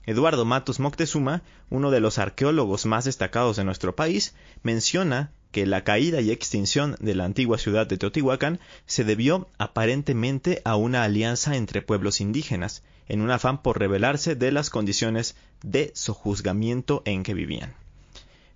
Eduardo 0.05 0.45
Matos 0.45 0.81
Moctezuma, 0.81 1.43
uno 1.71 1.93
de 1.93 2.01
los 2.01 2.19
arqueólogos 2.19 2.85
más 2.85 3.05
destacados 3.05 3.57
de 3.57 3.63
nuestro 3.63 3.95
país, 3.95 4.35
menciona 4.65 5.31
que 5.53 5.67
la 5.67 5.85
caída 5.85 6.21
y 6.21 6.33
extinción 6.33 6.97
de 6.99 7.15
la 7.15 7.27
antigua 7.27 7.59
ciudad 7.59 7.87
de 7.87 7.97
Teotihuacán 7.97 8.59
se 8.87 9.05
debió 9.05 9.47
aparentemente 9.59 10.61
a 10.65 10.75
una 10.75 11.05
alianza 11.05 11.55
entre 11.55 11.81
pueblos 11.81 12.21
indígenas, 12.21 12.83
en 13.07 13.21
un 13.21 13.31
afán 13.31 13.63
por 13.63 13.79
rebelarse 13.79 14.35
de 14.35 14.51
las 14.51 14.69
condiciones 14.69 15.37
de 15.63 15.93
sojuzgamiento 15.95 17.03
en 17.05 17.23
que 17.23 17.35
vivían. 17.35 17.73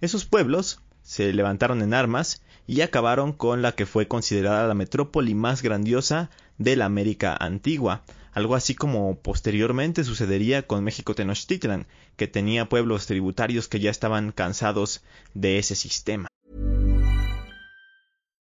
Esos 0.00 0.24
pueblos 0.24 0.80
se 1.04 1.32
levantaron 1.32 1.82
en 1.82 1.94
armas 1.94 2.42
y 2.66 2.80
acabaron 2.80 3.32
con 3.32 3.62
la 3.62 3.72
que 3.72 3.86
fue 3.86 4.08
considerada 4.08 4.66
la 4.66 4.74
metrópoli 4.74 5.34
más 5.34 5.62
grandiosa 5.62 6.30
de 6.58 6.76
la 6.76 6.86
América 6.86 7.36
antigua, 7.38 8.02
algo 8.32 8.54
así 8.54 8.74
como 8.74 9.18
posteriormente 9.18 10.04
sucedería 10.04 10.66
con 10.66 10.82
México 10.84 11.14
Tenochtitlan, 11.14 11.86
que 12.16 12.28
tenía 12.28 12.68
pueblos 12.68 13.06
tributarios 13.06 13.68
que 13.68 13.80
ya 13.80 13.90
estaban 13.90 14.32
cansados 14.32 15.02
de 15.34 15.58
ese 15.58 15.74
sistema. 15.74 16.31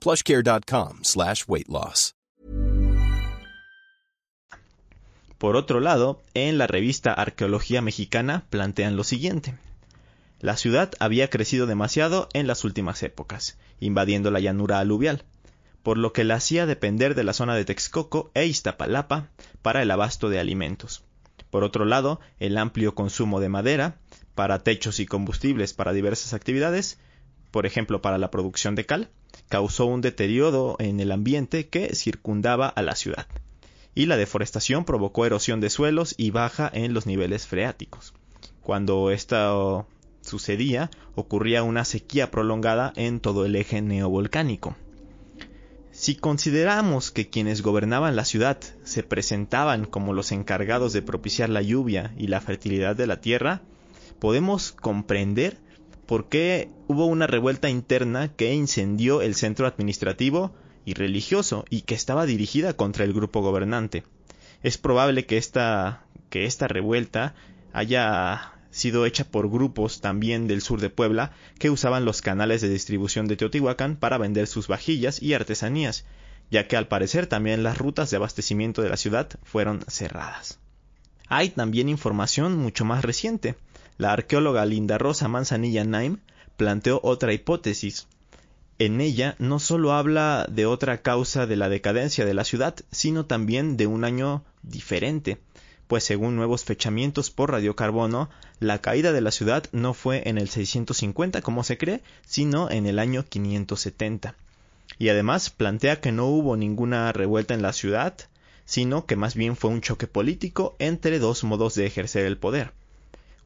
plushcare.com 0.00 1.02
weight 1.48 1.68
loss. 1.68 2.14
Por 5.38 5.54
otro 5.54 5.78
lado, 5.78 6.20
en 6.34 6.58
la 6.58 6.66
revista 6.66 7.12
Arqueología 7.12 7.80
Mexicana 7.80 8.44
plantean 8.50 8.96
lo 8.96 9.04
siguiente. 9.04 9.54
La 10.40 10.56
ciudad 10.56 10.92
había 10.98 11.30
crecido 11.30 11.66
demasiado 11.66 12.28
en 12.32 12.48
las 12.48 12.64
últimas 12.64 13.02
épocas, 13.04 13.56
invadiendo 13.78 14.32
la 14.32 14.40
llanura 14.40 14.80
aluvial, 14.80 15.24
por 15.84 15.96
lo 15.96 16.12
que 16.12 16.24
la 16.24 16.34
hacía 16.34 16.66
depender 16.66 17.14
de 17.14 17.24
la 17.24 17.32
zona 17.32 17.54
de 17.54 17.64
Texcoco 17.64 18.30
e 18.34 18.46
Iztapalapa 18.46 19.28
para 19.62 19.80
el 19.82 19.90
abasto 19.90 20.28
de 20.28 20.40
alimentos. 20.40 21.04
Por 21.50 21.64
otro 21.64 21.84
lado, 21.84 22.20
el 22.40 22.58
amplio 22.58 22.94
consumo 22.94 23.40
de 23.40 23.48
madera, 23.48 23.96
para 24.34 24.58
techos 24.58 25.00
y 25.00 25.06
combustibles 25.06 25.72
para 25.72 25.92
diversas 25.92 26.34
actividades, 26.34 26.98
por 27.50 27.66
ejemplo 27.66 28.02
para 28.02 28.18
la 28.18 28.30
producción 28.30 28.74
de 28.74 28.86
cal, 28.86 29.10
causó 29.48 29.86
un 29.86 30.00
deterioro 30.00 30.76
en 30.78 31.00
el 31.00 31.12
ambiente 31.12 31.68
que 31.68 31.94
circundaba 31.94 32.68
a 32.68 32.82
la 32.82 32.94
ciudad, 32.94 33.26
y 33.94 34.06
la 34.06 34.16
deforestación 34.16 34.84
provocó 34.84 35.26
erosión 35.26 35.60
de 35.60 35.70
suelos 35.70 36.14
y 36.16 36.30
baja 36.30 36.70
en 36.72 36.94
los 36.94 37.06
niveles 37.06 37.46
freáticos. 37.46 38.14
Cuando 38.62 39.10
esto 39.10 39.86
sucedía, 40.20 40.90
ocurría 41.14 41.62
una 41.62 41.84
sequía 41.84 42.30
prolongada 42.30 42.92
en 42.96 43.20
todo 43.20 43.46
el 43.46 43.56
eje 43.56 43.80
neovolcánico. 43.80 44.76
Si 45.90 46.14
consideramos 46.14 47.10
que 47.10 47.28
quienes 47.28 47.62
gobernaban 47.62 48.14
la 48.14 48.24
ciudad 48.24 48.58
se 48.84 49.02
presentaban 49.02 49.84
como 49.84 50.12
los 50.12 50.30
encargados 50.30 50.92
de 50.92 51.02
propiciar 51.02 51.48
la 51.48 51.62
lluvia 51.62 52.14
y 52.16 52.28
la 52.28 52.40
fertilidad 52.40 52.94
de 52.94 53.08
la 53.08 53.20
tierra, 53.20 53.62
podemos 54.20 54.70
comprender 54.70 55.58
por 56.08 56.30
qué 56.30 56.70
hubo 56.86 57.04
una 57.04 57.26
revuelta 57.26 57.68
interna 57.68 58.32
que 58.34 58.54
incendió 58.54 59.20
el 59.20 59.34
centro 59.34 59.66
administrativo 59.66 60.54
y 60.86 60.94
religioso 60.94 61.66
y 61.68 61.82
que 61.82 61.94
estaba 61.94 62.24
dirigida 62.24 62.72
contra 62.72 63.04
el 63.04 63.12
grupo 63.12 63.42
gobernante. 63.42 64.04
Es 64.62 64.78
probable 64.78 65.26
que 65.26 65.36
esta, 65.36 66.06
que 66.30 66.46
esta 66.46 66.66
revuelta 66.66 67.34
haya 67.74 68.54
sido 68.70 69.04
hecha 69.04 69.24
por 69.24 69.50
grupos 69.50 70.00
también 70.00 70.48
del 70.48 70.62
sur 70.62 70.80
de 70.80 70.88
Puebla 70.88 71.32
que 71.58 71.68
usaban 71.68 72.06
los 72.06 72.22
canales 72.22 72.62
de 72.62 72.70
distribución 72.70 73.28
de 73.28 73.36
Teotihuacán 73.36 73.96
para 73.96 74.16
vender 74.16 74.46
sus 74.46 74.66
vajillas 74.66 75.22
y 75.22 75.34
artesanías, 75.34 76.06
ya 76.50 76.66
que 76.68 76.78
al 76.78 76.88
parecer 76.88 77.26
también 77.26 77.62
las 77.62 77.76
rutas 77.76 78.10
de 78.10 78.16
abastecimiento 78.16 78.80
de 78.80 78.88
la 78.88 78.96
ciudad 78.96 79.28
fueron 79.42 79.82
cerradas. 79.88 80.58
Hay 81.28 81.50
también 81.50 81.90
información 81.90 82.56
mucho 82.56 82.86
más 82.86 83.04
reciente. 83.04 83.56
La 83.98 84.12
arqueóloga 84.12 84.64
Linda 84.64 84.96
Rosa 84.96 85.26
Manzanilla 85.26 85.82
Naim 85.82 86.18
planteó 86.56 87.00
otra 87.02 87.32
hipótesis. 87.32 88.06
En 88.78 89.00
ella 89.00 89.34
no 89.40 89.58
solo 89.58 89.92
habla 89.92 90.46
de 90.48 90.66
otra 90.66 91.02
causa 91.02 91.46
de 91.46 91.56
la 91.56 91.68
decadencia 91.68 92.24
de 92.24 92.32
la 92.32 92.44
ciudad, 92.44 92.76
sino 92.92 93.26
también 93.26 93.76
de 93.76 93.88
un 93.88 94.04
año 94.04 94.44
diferente, 94.62 95.38
pues 95.88 96.04
según 96.04 96.36
nuevos 96.36 96.64
fechamientos 96.64 97.32
por 97.32 97.50
radiocarbono, 97.50 98.30
la 98.60 98.80
caída 98.80 99.10
de 99.10 99.20
la 99.20 99.32
ciudad 99.32 99.64
no 99.72 99.94
fue 99.94 100.28
en 100.28 100.38
el 100.38 100.48
650 100.48 101.42
como 101.42 101.64
se 101.64 101.76
cree, 101.76 102.00
sino 102.24 102.70
en 102.70 102.86
el 102.86 103.00
año 103.00 103.24
570. 103.24 104.36
Y 104.98 105.08
además 105.08 105.50
plantea 105.50 106.00
que 106.00 106.12
no 106.12 106.26
hubo 106.26 106.56
ninguna 106.56 107.10
revuelta 107.12 107.54
en 107.54 107.62
la 107.62 107.72
ciudad, 107.72 108.14
sino 108.64 109.06
que 109.06 109.16
más 109.16 109.34
bien 109.34 109.56
fue 109.56 109.70
un 109.70 109.80
choque 109.80 110.06
político 110.06 110.76
entre 110.78 111.18
dos 111.18 111.42
modos 111.42 111.74
de 111.74 111.86
ejercer 111.86 112.26
el 112.26 112.38
poder. 112.38 112.72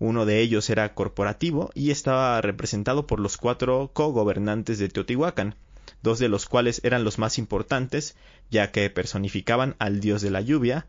Uno 0.02 0.26
de 0.26 0.40
ellos 0.40 0.68
era 0.68 0.94
corporativo 0.94 1.70
y 1.74 1.92
estaba 1.92 2.40
representado 2.40 3.06
por 3.06 3.20
los 3.20 3.36
cuatro 3.36 3.92
cogobernantes 3.92 4.80
de 4.80 4.88
Teotihuacán, 4.88 5.54
dos 6.02 6.18
de 6.18 6.28
los 6.28 6.46
cuales 6.46 6.80
eran 6.82 7.04
los 7.04 7.20
más 7.20 7.38
importantes, 7.38 8.16
ya 8.50 8.72
que 8.72 8.90
personificaban 8.90 9.76
al 9.78 10.00
dios 10.00 10.20
de 10.20 10.32
la 10.32 10.40
lluvia 10.40 10.86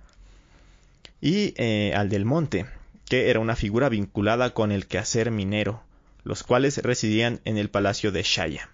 y 1.22 1.54
eh, 1.58 1.94
al 1.96 2.10
del 2.10 2.26
monte, 2.26 2.66
que 3.06 3.30
era 3.30 3.40
una 3.40 3.56
figura 3.56 3.88
vinculada 3.88 4.56
con 4.56 4.72
el 4.72 4.88
quehacer 4.88 5.30
minero, 5.30 5.84
los 6.24 6.42
cuales 6.42 6.80
residían 6.80 7.40
en 7.46 7.60
el 7.60 7.70
palacio 7.70 8.12
de 8.12 8.24
Shaya. 8.24 8.68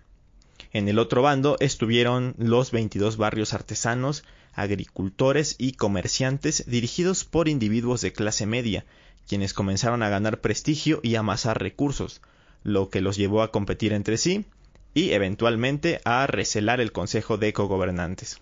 En 0.72 0.88
el 0.88 1.00
otro 1.00 1.22
bando 1.22 1.58
estuvieron 1.60 2.34
los 2.38 2.72
22 2.72 3.18
barrios 3.18 3.54
artesanos, 3.54 4.24
agricultores 4.54 5.58
y 5.58 5.74
comerciantes 5.74 6.64
dirigidos 6.66 7.26
por 7.26 7.50
individuos 7.50 8.00
de 8.00 8.14
clase 8.14 8.46
media, 8.46 8.86
quienes 9.30 9.54
comenzaron 9.54 10.02
a 10.02 10.10
ganar 10.10 10.42
prestigio 10.42 11.02
y 11.04 11.14
amasar 11.14 11.62
recursos, 11.62 12.20
lo 12.64 12.90
que 12.90 13.00
los 13.00 13.16
llevó 13.16 13.44
a 13.44 13.52
competir 13.52 13.94
entre 13.94 14.18
sí 14.18 14.46
y 14.96 15.12
eventualmente 15.12 16.02
a 16.04 16.26
recelar 16.26 16.82
el 16.82 16.92
Consejo 16.92 17.38
de 17.38 17.54
Cogobernantes. 17.54 18.42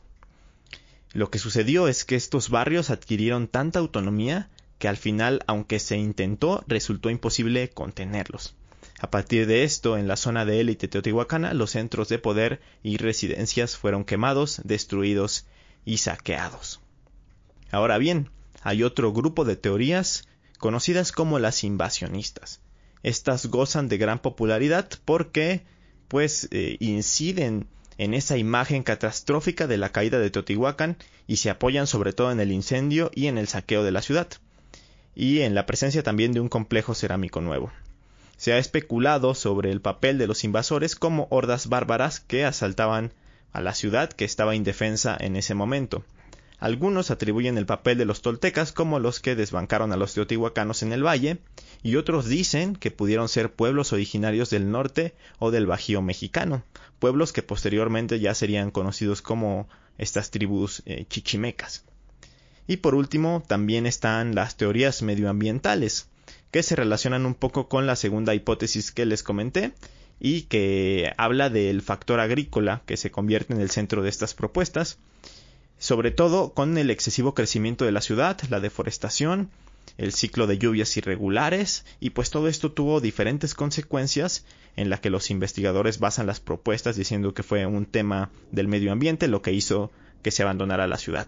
Lo 1.12 1.30
que 1.30 1.40
sucedió 1.40 1.90
es 1.90 2.06
que 2.06 2.16
estos 2.16 2.50
barrios 2.50 2.90
adquirieron 2.90 3.50
tanta 3.50 3.80
autonomía 3.80 4.50
que 4.80 4.88
al 4.88 4.96
final, 4.96 5.44
aunque 5.46 5.80
se 5.80 5.98
intentó, 5.98 6.64
resultó 6.68 7.10
imposible 7.10 7.70
contenerlos. 7.70 8.56
A 9.00 9.12
partir 9.12 9.46
de 9.46 9.66
esto, 9.66 9.98
en 9.98 10.08
la 10.08 10.16
zona 10.16 10.46
de 10.46 10.62
élite 10.62 10.88
teotihuacana, 10.88 11.54
los 11.54 11.72
centros 11.72 12.08
de 12.08 12.18
poder 12.18 12.62
y 12.82 12.96
residencias 12.96 13.76
fueron 13.76 14.06
quemados, 14.06 14.62
destruidos 14.64 15.46
y 15.84 15.98
saqueados. 15.98 16.80
Ahora 17.72 17.98
bien, 17.98 18.30
hay 18.64 18.84
otro 18.84 19.12
grupo 19.12 19.44
de 19.44 19.58
teorías 19.58 20.28
conocidas 20.58 21.12
como 21.12 21.40
las 21.40 21.64
invasionistas. 21.64 22.62
Estas 23.04 23.48
gozan 23.48 23.88
de 23.88 23.98
gran 23.98 24.20
popularidad 24.20 24.90
porque 25.06 25.64
pues 26.08 26.48
eh, 26.52 26.78
inciden 26.80 27.68
en 27.98 28.14
esa 28.14 28.38
imagen 28.38 28.84
catastrófica 28.84 29.68
de 29.68 29.78
la 29.78 29.92
caída 29.92 30.20
de 30.20 30.30
Teotihuacán 30.30 30.98
y 31.26 31.38
se 31.38 31.50
apoyan 31.50 31.88
sobre 31.88 32.14
todo 32.14 32.32
en 32.32 32.40
el 32.40 32.52
incendio 32.52 33.12
y 33.14 33.28
en 33.28 33.38
el 33.38 33.48
saqueo 33.48 33.84
de 33.84 33.92
la 33.92 34.02
ciudad, 34.02 34.28
y 35.16 35.42
en 35.42 35.56
la 35.56 35.66
presencia 35.66 36.04
también 36.04 36.32
de 36.32 36.40
un 36.40 36.50
complejo 36.50 36.94
cerámico 36.94 37.42
nuevo. 37.42 37.72
Se 38.38 38.54
ha 38.54 38.60
especulado 38.60 39.34
sobre 39.34 39.72
el 39.72 39.82
papel 39.82 40.20
de 40.20 40.28
los 40.28 40.44
invasores 40.44 40.96
como 40.96 41.28
hordas 41.32 41.68
bárbaras 41.68 42.20
que 42.20 42.46
asaltaban 42.46 43.12
a 43.52 43.62
la 43.62 43.74
ciudad 43.74 44.12
que 44.12 44.26
estaba 44.26 44.56
indefensa 44.56 45.18
en 45.20 45.36
ese 45.36 45.56
momento. 45.56 46.04
Algunos 46.60 47.12
atribuyen 47.12 47.58
el 47.58 47.68
papel 47.68 48.00
de 48.00 48.06
los 48.06 48.22
toltecas 48.24 48.72
como 48.72 49.00
los 49.00 49.20
que 49.20 49.36
desbancaron 49.36 49.92
a 49.94 49.98
los 49.98 50.16
teotihuacanos 50.16 50.82
en 50.82 50.92
el 50.92 51.06
valle, 51.06 51.38
y 51.84 51.98
otros 51.98 52.28
dicen 52.28 52.76
que 52.76 52.90
pudieron 52.90 53.30
ser 53.30 53.54
pueblos 53.54 53.94
originarios 53.94 54.50
del 54.50 54.72
norte 54.72 55.14
o 55.38 55.52
del 55.52 55.68
Bajío 55.68 56.02
mexicano, 56.02 56.64
pueblos 56.98 57.32
que 57.32 57.44
posteriormente 57.44 58.20
ya 58.20 58.34
serían 58.34 58.72
conocidos 58.72 59.22
como 59.22 59.70
estas 60.00 60.32
tribus 60.32 60.82
eh, 60.86 61.06
chichimecas. 61.08 61.86
Y 62.66 62.78
por 62.78 62.96
último, 62.96 63.44
también 63.48 63.86
están 63.86 64.34
las 64.34 64.58
teorías 64.58 65.04
medioambientales, 65.04 66.10
que 66.50 66.64
se 66.64 66.76
relacionan 66.76 67.26
un 67.28 67.36
poco 67.36 67.70
con 67.70 67.86
la 67.86 67.96
segunda 67.96 68.34
hipótesis 68.34 68.92
que 68.92 69.06
les 69.06 69.22
comenté, 69.22 69.74
y 70.20 70.44
que 70.44 71.14
habla 71.18 71.52
del 71.52 71.84
factor 71.84 72.20
agrícola 72.20 72.82
que 72.88 72.98
se 72.98 73.12
convierte 73.12 73.54
en 73.54 73.62
el 73.62 73.70
centro 73.70 74.02
de 74.02 74.10
estas 74.10 74.34
propuestas, 74.34 74.98
sobre 75.80 76.12
todo 76.12 76.54
con 76.54 76.78
el 76.78 76.90
excesivo 76.90 77.34
crecimiento 77.34 77.86
de 77.86 77.92
la 77.92 78.02
ciudad, 78.02 78.40
la 78.50 78.60
deforestación, 78.60 79.50
el 79.98 80.14
ciclo 80.14 80.48
de 80.48 80.58
lluvias 80.58 80.96
irregulares, 80.98 81.86
y 82.00 82.12
pues 82.12 82.30
todo 82.30 82.48
esto 82.48 82.72
tuvo 82.72 83.02
diferentes 83.02 83.56
consecuencias 83.56 84.46
en 84.76 84.90
la 84.90 84.98
que 84.98 85.10
los 85.10 85.32
investigadores 85.32 86.00
basan 86.00 86.28
las 86.28 86.40
propuestas 86.40 86.96
diciendo 86.96 87.34
que 87.34 87.44
fue 87.44 87.66
un 87.66 87.86
tema 87.86 88.30
del 88.52 88.68
medio 88.68 88.92
ambiente 88.92 89.28
lo 89.28 89.42
que 89.42 89.54
hizo 89.54 89.92
que 90.22 90.32
se 90.32 90.44
abandonara 90.44 90.88
la 90.88 90.98
ciudad. 90.98 91.28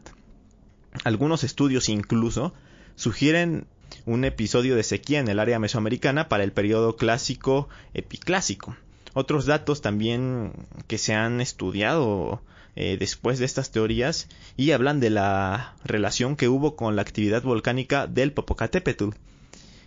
Algunos 1.03 1.43
estudios 1.43 1.89
incluso 1.89 2.53
sugieren 2.95 3.65
un 4.05 4.25
episodio 4.25 4.75
de 4.75 4.83
sequía 4.83 5.19
en 5.19 5.27
el 5.27 5.39
área 5.39 5.59
mesoamericana 5.59 6.29
para 6.29 6.43
el 6.43 6.51
periodo 6.51 6.95
clásico 6.95 7.69
epiclásico. 7.93 8.75
Otros 9.13 9.45
datos 9.45 9.81
también 9.81 10.51
que 10.87 10.97
se 10.97 11.13
han 11.13 11.41
estudiado 11.41 12.41
eh, 12.81 12.95
después 12.97 13.39
de 13.39 13.45
estas 13.45 13.71
teorías 13.71 14.29
y 14.55 14.71
hablan 14.71 15.01
de 15.01 15.09
la 15.09 15.75
relación 15.83 16.37
que 16.37 16.47
hubo 16.47 16.77
con 16.77 16.95
la 16.95 17.01
actividad 17.01 17.43
volcánica 17.43 18.07
del 18.07 18.31
Popocatépetl. 18.31 19.09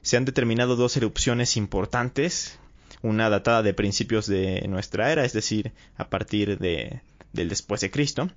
Se 0.02 0.18
han 0.18 0.26
determinado 0.26 0.76
dos 0.76 0.94
erupciones 0.99 1.56
importantes, 1.56 2.58
una 3.00 3.30
datada 3.30 3.62
de 3.62 3.72
principios 3.72 4.26
de 4.26 4.66
nuestra 4.68 5.11
era, 5.11 5.25
es 5.25 5.32
decir, 5.32 5.72
a 5.96 6.11
partir 6.11 6.58
de, 6.58 7.00
del 7.32 7.49
después 7.49 7.80
de 7.80 7.90
Cristo, 7.90 8.28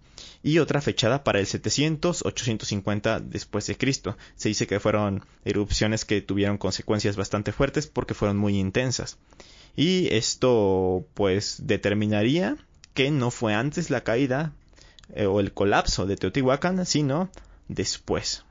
y 0.41 0.59
otra 0.59 0.79
fechada 0.79 1.25
para 1.25 1.41
el 1.41 1.47
700-850 1.47 3.19
después 3.19 3.67
de 3.67 3.75
Cristo. 3.75 4.15
Se 4.37 4.47
dice 4.47 4.67
que 4.67 4.79
fueron 4.79 5.25
erupciones 5.43 6.05
que 6.05 6.21
tuvieron 6.21 6.57
consecuencias 6.57 7.17
bastante 7.17 7.51
fuertes 7.51 7.87
porque 7.87 8.13
fueron 8.13 8.37
muy 8.37 8.57
intensas. 8.57 9.17
Y 9.75 10.07
esto 10.13 11.05
pues 11.13 11.57
determinaría 11.63 12.55
que 12.95 13.11
no 13.11 13.29
fue 13.29 13.53
antes 13.53 13.91
la 13.91 14.03
caída 14.03 14.53
eh, 15.13 15.27
o 15.27 15.39
el 15.39 15.53
colapso 15.53 16.07
de 16.07 16.15
Teotihuacán, 16.15 16.83
sino 16.87 17.29
después. 17.67 18.43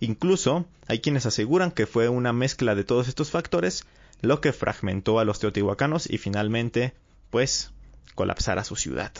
Incluso 0.00 0.66
hay 0.88 1.00
quienes 1.00 1.26
aseguran 1.26 1.70
que 1.70 1.86
fue 1.86 2.08
una 2.08 2.32
mezcla 2.32 2.74
de 2.74 2.82
todos 2.82 3.06
estos 3.06 3.30
factores 3.30 3.84
lo 4.22 4.40
que 4.40 4.52
fragmentó 4.52 5.18
a 5.18 5.24
los 5.24 5.38
teotihuacanos 5.38 6.10
y 6.10 6.18
finalmente, 6.18 6.92
pues, 7.30 7.70
colapsara 8.14 8.64
su 8.64 8.76
ciudad. 8.76 9.12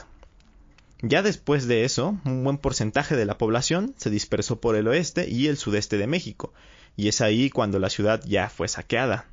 Ya 1.03 1.23
después 1.23 1.67
de 1.67 1.85
eso, 1.85 2.19
un 2.25 2.45
buen 2.45 2.59
porcentaje 2.59 3.17
de 3.17 3.25
la 3.25 3.39
población 3.39 3.95
se 3.97 4.11
dispersó 4.11 4.61
por 4.61 4.77
el 4.77 4.89
oeste 4.89 5.29
y 5.29 5.47
el 5.47 5.57
sudeste 5.57 5.97
de 5.97 6.07
México, 6.07 6.53
y 6.97 7.09
es 7.09 7.23
ahí 7.23 7.49
cuando 7.49 7.79
la 7.79 7.89
ciudad 7.89 8.23
ya 8.27 8.51
fue 8.51 8.69
saqueada. 8.69 9.30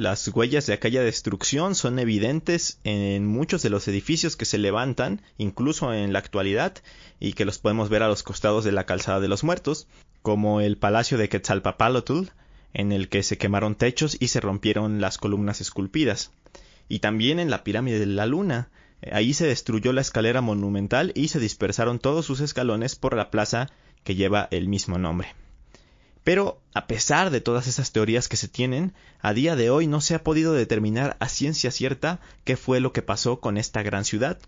Las 0.00 0.26
huellas 0.28 0.64
de 0.64 0.72
aquella 0.72 1.02
destrucción 1.02 1.74
son 1.74 1.98
evidentes 1.98 2.80
en 2.84 3.26
muchos 3.26 3.60
de 3.60 3.68
los 3.68 3.86
edificios 3.86 4.34
que 4.34 4.46
se 4.46 4.56
levantan, 4.56 5.20
incluso 5.36 5.92
en 5.92 6.14
la 6.14 6.20
actualidad, 6.20 6.72
y 7.18 7.34
que 7.34 7.44
los 7.44 7.58
podemos 7.58 7.90
ver 7.90 8.02
a 8.02 8.08
los 8.08 8.22
costados 8.22 8.64
de 8.64 8.72
la 8.72 8.86
calzada 8.86 9.20
de 9.20 9.28
los 9.28 9.44
muertos, 9.44 9.88
como 10.22 10.62
el 10.62 10.78
palacio 10.78 11.18
de 11.18 11.28
Quetzalpapalotl, 11.28 12.30
en 12.72 12.92
el 12.92 13.10
que 13.10 13.22
se 13.22 13.36
quemaron 13.36 13.74
techos 13.74 14.16
y 14.18 14.28
se 14.28 14.40
rompieron 14.40 15.02
las 15.02 15.18
columnas 15.18 15.60
esculpidas. 15.60 16.32
Y 16.88 17.00
también 17.00 17.38
en 17.38 17.50
la 17.50 17.62
pirámide 17.62 17.98
de 17.98 18.06
la 18.06 18.24
luna. 18.24 18.70
Ahí 19.12 19.34
se 19.34 19.46
destruyó 19.46 19.92
la 19.92 20.00
escalera 20.00 20.40
monumental 20.40 21.12
y 21.14 21.28
se 21.28 21.40
dispersaron 21.40 21.98
todos 21.98 22.24
sus 22.24 22.40
escalones 22.40 22.96
por 22.96 23.14
la 23.14 23.30
plaza 23.30 23.68
que 24.02 24.14
lleva 24.14 24.48
el 24.50 24.66
mismo 24.66 24.96
nombre. 24.96 25.34
Pero, 26.24 26.60
a 26.74 26.86
pesar 26.86 27.30
de 27.30 27.40
todas 27.40 27.66
esas 27.66 27.92
teorías 27.92 28.28
que 28.28 28.36
se 28.36 28.48
tienen, 28.48 28.92
a 29.20 29.32
día 29.32 29.56
de 29.56 29.70
hoy 29.70 29.86
no 29.86 30.00
se 30.00 30.14
ha 30.14 30.22
podido 30.22 30.52
determinar 30.52 31.16
a 31.18 31.28
ciencia 31.28 31.70
cierta 31.70 32.20
qué 32.44 32.56
fue 32.56 32.80
lo 32.80 32.92
que 32.92 33.02
pasó 33.02 33.40
con 33.40 33.56
esta 33.56 33.82
gran 33.82 34.04
ciudad. 34.04 34.38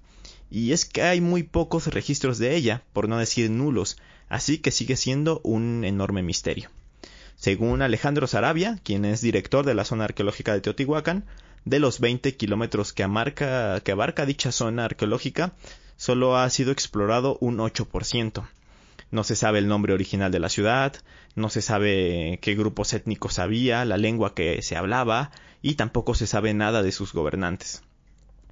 Y 0.51 0.73
es 0.73 0.85
que 0.85 1.03
hay 1.03 1.21
muy 1.21 1.43
pocos 1.43 1.87
registros 1.87 2.39
de 2.39 2.55
ella, 2.55 2.83
por 2.93 3.09
no 3.09 3.17
decir 3.19 3.51
nulos, 3.51 3.97
así 4.29 4.59
que 4.59 4.71
sigue 4.71 4.97
siendo 4.97 5.41
un 5.45 5.85
enorme 5.85 6.23
misterio. 6.23 6.71
Según 7.37 7.83
Alejandro 7.83 8.27
Sarabia, 8.27 8.79
quien 8.85 9.05
es 9.05 9.23
director 9.23 9.65
de 9.65 9.75
la 9.75 9.85
zona 9.85 10.05
arqueológica 10.05 10.53
de 10.53 10.61
Teotihuacán, 10.61 11.25
de 11.65 11.79
los 11.79 12.01
20 12.01 12.37
kilómetros 12.37 12.93
que, 12.93 13.05
que 13.85 13.93
abarca 13.93 14.27
dicha 14.27 14.53
zona 14.53 14.85
arqueológica, 14.85 15.53
solo 15.97 16.37
ha 16.37 16.49
sido 16.51 16.71
explorado 16.71 17.39
un 17.41 17.59
8%. 17.59 18.47
No 19.11 19.25
se 19.25 19.37
sabe 19.37 19.59
el 19.59 19.69
nombre 19.69 19.93
original 19.93 20.33
de 20.33 20.41
la 20.41 20.49
ciudad, 20.49 20.95
no 21.35 21.49
se 21.49 21.63
sabe 21.63 22.39
qué 22.43 22.55
grupos 22.55 22.93
étnicos 22.93 23.39
había, 23.39 23.85
la 23.85 23.97
lengua 23.97 24.35
que 24.35 24.63
se 24.63 24.77
hablaba, 24.77 25.31
y 25.63 25.75
tampoco 25.75 26.15
se 26.15 26.27
sabe 26.27 26.55
nada 26.55 26.83
de 26.83 26.93
sus 26.93 27.13
gobernantes. 27.13 27.83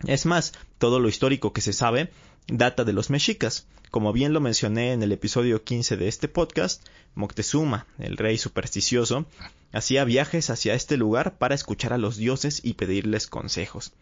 Es 0.07 0.27
más, 0.27 0.53
todo 0.79 0.99
lo 0.99 1.09
histórico 1.09 1.53
que 1.53 1.61
se 1.61 1.73
sabe 1.73 2.11
data 2.47 2.85
de 2.85 2.93
los 2.93 3.11
mexicas. 3.11 3.67
Como 3.91 4.13
bien 4.13 4.33
lo 4.33 4.41
mencioné 4.41 4.93
en 4.93 5.03
el 5.03 5.13
episodio 5.13 5.65
15 5.65 5.97
de 5.97 6.09
este 6.09 6.29
podcast, 6.29 6.87
Moctezuma, 7.15 7.87
el 7.99 8.17
rey 8.17 8.39
supersticioso, 8.39 9.27
hacía 9.73 10.05
viajes 10.05 10.49
hacia 10.49 10.75
este 10.75 10.97
lugar 10.97 11.39
para 11.39 11.55
escuchar 11.55 11.93
a 11.93 11.99
los 11.99 12.17
dioses 12.17 12.61
y 12.63 12.75
pedirles 12.75 13.27
consejos. 13.27 13.93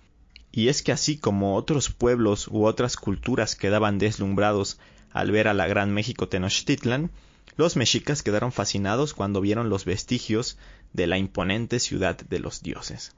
Y 0.53 0.69
es 0.69 0.83
que 0.83 0.93
así 0.93 1.19
como 1.19 1.57
otros 1.57 1.91
pueblos 1.91 2.49
u 2.49 2.65
otras 2.65 2.97
culturas 2.97 3.57
quedaban 3.57 3.99
deslumbrados 3.99 4.79
al 5.11 5.31
ver 5.31 5.49
a 5.49 5.55
la 5.55 5.67
gran 5.67 5.93
México 5.93 6.29
Tenochtitlan, 6.29 7.11
los 7.59 7.77
mexicas 7.77 8.23
quedaron 8.23 8.53
fascinados 8.53 9.13
cuando 9.13 9.41
vieron 9.41 9.69
los 9.69 9.85
vestigios 9.85 10.57
de 10.93 11.09
la 11.09 11.19
imponente 11.19 11.81
ciudad 11.81 12.17
de 12.17 12.39
los 12.39 12.63
dioses. 12.63 13.13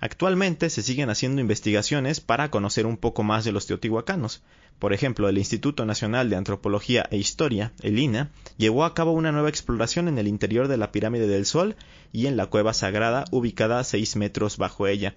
Actualmente 0.00 0.70
se 0.70 0.82
siguen 0.82 1.08
haciendo 1.08 1.40
investigaciones 1.40 2.20
para 2.20 2.50
conocer 2.50 2.84
un 2.84 2.96
poco 2.96 3.22
más 3.22 3.44
de 3.44 3.52
los 3.52 3.66
teotihuacanos. 3.66 4.42
Por 4.80 4.92
ejemplo, 4.92 5.28
el 5.28 5.38
Instituto 5.38 5.86
Nacional 5.86 6.30
de 6.30 6.36
Antropología 6.36 7.06
e 7.12 7.18
Historia, 7.18 7.72
el 7.80 7.98
INA, 7.98 8.30
llevó 8.56 8.84
a 8.84 8.92
cabo 8.92 9.12
una 9.12 9.30
nueva 9.30 9.50
exploración 9.50 10.08
en 10.08 10.18
el 10.18 10.26
interior 10.26 10.66
de 10.66 10.76
la 10.76 10.90
Pirámide 10.90 11.28
del 11.28 11.46
Sol 11.46 11.76
y 12.12 12.26
en 12.26 12.36
la 12.36 12.46
cueva 12.46 12.72
sagrada 12.72 13.24
ubicada 13.30 13.78
a 13.78 13.84
seis 13.84 14.16
metros 14.16 14.56
bajo 14.56 14.88
ella. 14.88 15.14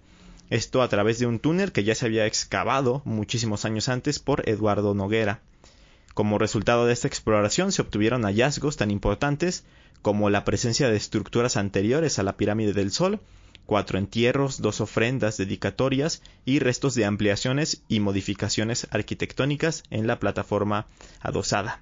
Esto 0.51 0.83
a 0.83 0.89
través 0.89 1.17
de 1.17 1.25
un 1.25 1.39
túnel 1.39 1.71
que 1.71 1.83
ya 1.83 1.95
se 1.95 2.05
había 2.05 2.27
excavado 2.27 3.01
muchísimos 3.03 3.65
años 3.65 3.89
antes 3.89 4.19
por 4.19 4.47
Eduardo 4.47 4.93
Noguera. 4.93 5.41
Como 6.13 6.37
resultado 6.37 6.85
de 6.85 6.93
esta 6.93 7.07
exploración 7.07 7.71
se 7.71 7.81
obtuvieron 7.81 8.23
hallazgos 8.23 8.77
tan 8.77 8.91
importantes 8.91 9.63
como 10.03 10.29
la 10.29 10.45
presencia 10.45 10.89
de 10.89 10.97
estructuras 10.97 11.57
anteriores 11.57 12.19
a 12.19 12.23
la 12.23 12.37
pirámide 12.37 12.73
del 12.73 12.91
Sol, 12.91 13.19
cuatro 13.65 13.97
entierros, 13.97 14.61
dos 14.61 14.81
ofrendas 14.81 15.37
dedicatorias 15.37 16.21
y 16.45 16.59
restos 16.59 16.93
de 16.93 17.05
ampliaciones 17.05 17.81
y 17.87 17.99
modificaciones 17.99 18.87
arquitectónicas 18.91 19.83
en 19.89 20.05
la 20.05 20.19
plataforma 20.19 20.85
adosada. 21.19 21.81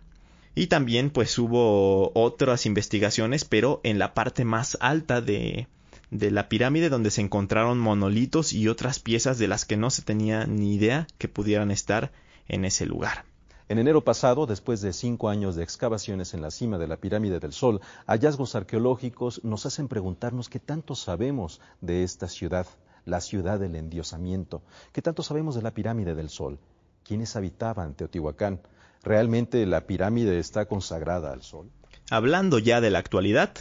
Y 0.55 0.67
también 0.67 1.09
pues 1.09 1.37
hubo 1.37 2.11
otras 2.13 2.65
investigaciones, 2.65 3.43
pero 3.43 3.81
en 3.83 3.99
la 3.99 4.13
parte 4.13 4.45
más 4.45 4.77
alta 4.79 5.19
de, 5.19 5.67
de 6.09 6.31
la 6.31 6.47
pirámide 6.47 6.89
donde 6.89 7.11
se 7.11 7.21
encontraron 7.21 7.79
monolitos 7.79 8.53
y 8.53 8.67
otras 8.67 8.99
piezas 8.99 9.39
de 9.39 9.47
las 9.47 9.65
que 9.65 9.77
no 9.77 9.89
se 9.89 10.03
tenía 10.03 10.45
ni 10.45 10.75
idea 10.75 11.07
que 11.17 11.27
pudieran 11.27 11.71
estar 11.71 12.11
en 12.47 12.65
ese 12.65 12.85
lugar. 12.85 13.30
En 13.71 13.79
enero 13.79 14.03
pasado, 14.03 14.47
después 14.47 14.81
de 14.81 14.91
cinco 14.91 15.29
años 15.29 15.55
de 15.55 15.63
excavaciones 15.63 16.33
en 16.33 16.41
la 16.41 16.51
cima 16.51 16.77
de 16.77 16.89
la 16.89 16.97
pirámide 16.97 17.39
del 17.39 17.53
Sol, 17.53 17.79
hallazgos 18.05 18.53
arqueológicos 18.53 19.45
nos 19.45 19.65
hacen 19.65 19.87
preguntarnos 19.87 20.49
qué 20.49 20.59
tanto 20.59 20.93
sabemos 20.93 21.61
de 21.79 22.03
esta 22.03 22.27
ciudad, 22.27 22.67
la 23.05 23.21
ciudad 23.21 23.61
del 23.61 23.77
endiosamiento, 23.77 24.61
qué 24.91 25.01
tanto 25.01 25.23
sabemos 25.23 25.55
de 25.55 25.61
la 25.61 25.71
pirámide 25.71 26.15
del 26.15 26.27
Sol, 26.27 26.59
quiénes 27.05 27.37
habitaban 27.37 27.93
Teotihuacán, 27.93 28.59
¿realmente 29.03 29.65
la 29.65 29.87
pirámide 29.87 30.37
está 30.37 30.65
consagrada 30.65 31.31
al 31.31 31.41
Sol? 31.41 31.71
Hablando 32.09 32.59
ya 32.59 32.81
de 32.81 32.89
la 32.89 32.99
actualidad, 32.99 33.53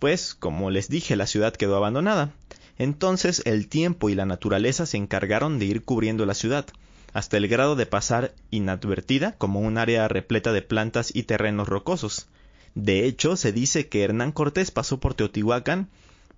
pues 0.00 0.34
como 0.34 0.70
les 0.70 0.88
dije, 0.88 1.14
la 1.14 1.28
ciudad 1.28 1.52
quedó 1.52 1.76
abandonada. 1.76 2.32
Entonces 2.78 3.42
el 3.44 3.68
tiempo 3.68 4.08
y 4.08 4.16
la 4.16 4.26
naturaleza 4.26 4.86
se 4.86 4.96
encargaron 4.96 5.60
de 5.60 5.66
ir 5.66 5.84
cubriendo 5.84 6.26
la 6.26 6.34
ciudad, 6.34 6.66
hasta 7.12 7.36
el 7.36 7.48
grado 7.48 7.76
de 7.76 7.86
pasar 7.86 8.34
inadvertida 8.50 9.32
como 9.32 9.60
un 9.60 9.78
área 9.78 10.08
repleta 10.08 10.52
de 10.52 10.62
plantas 10.62 11.14
y 11.14 11.24
terrenos 11.24 11.68
rocosos. 11.68 12.28
De 12.74 13.04
hecho, 13.04 13.36
se 13.36 13.52
dice 13.52 13.88
que 13.88 14.02
Hernán 14.02 14.32
Cortés 14.32 14.70
pasó 14.70 14.98
por 14.98 15.14
Teotihuacán, 15.14 15.88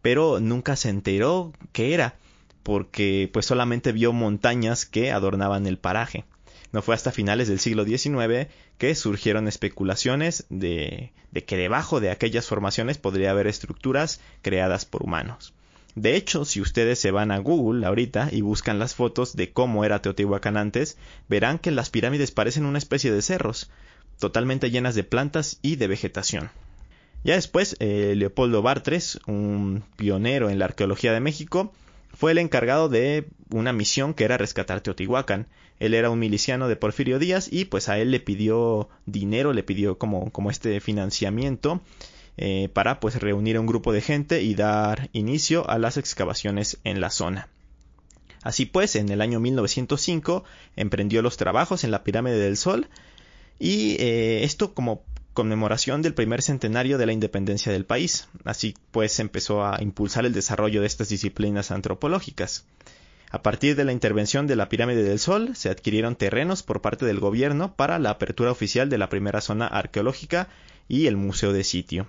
pero 0.03 0.41
nunca 0.41 0.77
se 0.77 0.89
enteró 0.89 1.53
qué 1.73 1.95
era, 1.95 2.17
porque 2.63 3.31
pues 3.33 3.47
solamente 3.47 3.93
vio 3.93 4.13
montañas 4.13 4.85
que 4.85 5.13
adornaban 5.13 5.67
el 5.67 5.79
paraje. 5.79 6.25
No 6.73 6.83
fue 6.83 6.97
hasta 6.97 7.13
finales 7.13 7.47
del 7.47 7.61
siglo 7.61 7.85
XIX 7.85 8.49
que 8.79 8.97
surgieron 8.97 9.47
especulaciones 9.47 10.45
de, 10.49 11.13
de 11.31 11.45
que 11.45 11.57
debajo 11.57 12.01
de 12.01 12.11
aquellas 12.11 12.49
formaciones 12.49 12.99
podría 12.99 13.31
haber 13.31 13.47
estructuras 13.47 14.21
creadas 14.43 14.85
por 14.85 15.05
humanos. 15.05 15.55
De 15.95 16.17
hecho, 16.17 16.45
si 16.45 16.61
ustedes 16.61 16.99
se 16.99 17.13
van 17.13 17.31
a 17.31 17.39
Google 17.39 17.87
ahorita 17.87 18.29
y 18.33 18.41
buscan 18.41 18.79
las 18.79 18.95
fotos 18.95 19.37
de 19.37 19.53
cómo 19.53 19.85
era 19.85 20.03
Teotihuacán 20.03 20.57
antes, 20.57 20.97
verán 21.29 21.59
que 21.59 21.71
las 21.71 21.91
pirámides 21.91 22.33
parecen 22.33 22.67
una 22.67 22.79
especie 22.79 23.13
de 23.13 23.23
cerros, 23.23 23.71
totalmente 24.19 24.71
llenas 24.71 24.97
de 24.97 25.05
plantas 25.05 25.59
y 25.63 25.77
de 25.77 25.87
vegetación. 25.87 26.51
Ya 27.23 27.35
después, 27.35 27.77
eh, 27.79 28.15
Leopoldo 28.17 28.61
Bartres, 28.61 29.21
un 29.27 29.85
pionero 29.97 30.51
en 30.51 30.59
la 30.59 30.67
arqueología 30.67 31.13
de 31.13 31.21
México, 31.21 31.73
fue 32.13 32.33
el 32.33 32.39
encargado 32.39 32.89
de 32.89 33.27
una 33.51 33.73
misión 33.73 34.15
que 34.15 34.25
era 34.25 34.37
rescatar 34.37 34.81
Teotihuacán. 34.81 35.47
Él 35.79 35.95
era 35.95 36.11
un 36.11 36.19
miliciano 36.19 36.69
de 36.69 36.77
Porfirio 36.77 37.19
Díaz 37.19 37.49
y 37.51 37.65
pues 37.67 37.89
a 37.89 37.99
él 37.99 38.11
le 38.11 38.21
pidió 38.21 38.89
dinero, 39.07 39.53
le 39.53 39.63
pidió 39.63 39.97
como, 39.97 40.31
como 40.31 40.51
este 40.51 40.81
financiamiento 40.81 41.81
eh, 42.37 42.69
para 42.73 43.01
pues 43.01 43.21
reunir 43.21 43.57
a 43.57 43.61
un 43.61 43.67
grupo 43.67 43.93
de 43.93 44.01
gente 44.01 44.43
y 44.43 44.55
dar 44.55 45.09
inicio 45.13 45.69
a 45.69 45.79
las 45.79 45.97
excavaciones 45.97 46.79
en 46.85 47.01
la 47.01 47.11
zona. 47.11 47.49
Así 48.43 48.67
pues, 48.67 48.95
en 48.97 49.09
el 49.09 49.23
año 49.23 49.41
1905 49.41 50.45
emprendió 50.77 51.23
los 51.23 51.37
trabajos 51.37 51.83
en 51.83 51.91
la 51.91 52.05
pirámide 52.05 52.37
del 52.37 52.57
Sol 52.57 52.89
y 53.59 53.97
eh, 54.01 54.45
esto 54.45 54.75
como 54.75 55.03
conmemoración 55.33 56.03
del 56.03 56.15
primer 56.15 56.43
centenario 56.43 56.99
de 56.99 57.07
la 57.07 57.13
independencia 57.13 57.73
del 57.73 57.87
país. 57.87 58.29
Así 58.45 58.75
pues 58.91 59.19
empezó 59.19 59.65
a 59.65 59.83
impulsar 59.83 60.27
el 60.27 60.33
desarrollo 60.33 60.81
de 60.81 60.87
estas 60.87 61.09
disciplinas 61.09 61.71
antropológicas. 61.71 62.67
A 63.31 63.43
partir 63.43 63.75
de 63.75 63.85
la 63.85 63.93
intervención 63.93 64.47
de 64.47 64.55
la 64.55 64.69
Pirámide 64.69 65.03
del 65.03 65.19
Sol, 65.19 65.57
se 65.57 65.69
adquirieron 65.69 66.15
terrenos 66.15 66.63
por 66.63 66.81
parte 66.81 67.05
del 67.05 67.19
gobierno 67.19 67.75
para 67.75 67.99
la 67.99 68.11
apertura 68.11 68.53
oficial 68.53 68.89
de 68.89 68.99
la 68.99 69.09
primera 69.09 69.41
zona 69.41 69.67
arqueológica 69.67 70.49
y 70.87 71.07
el 71.07 71.17
museo 71.17 71.53
de 71.53 71.65
sitio. 71.65 72.07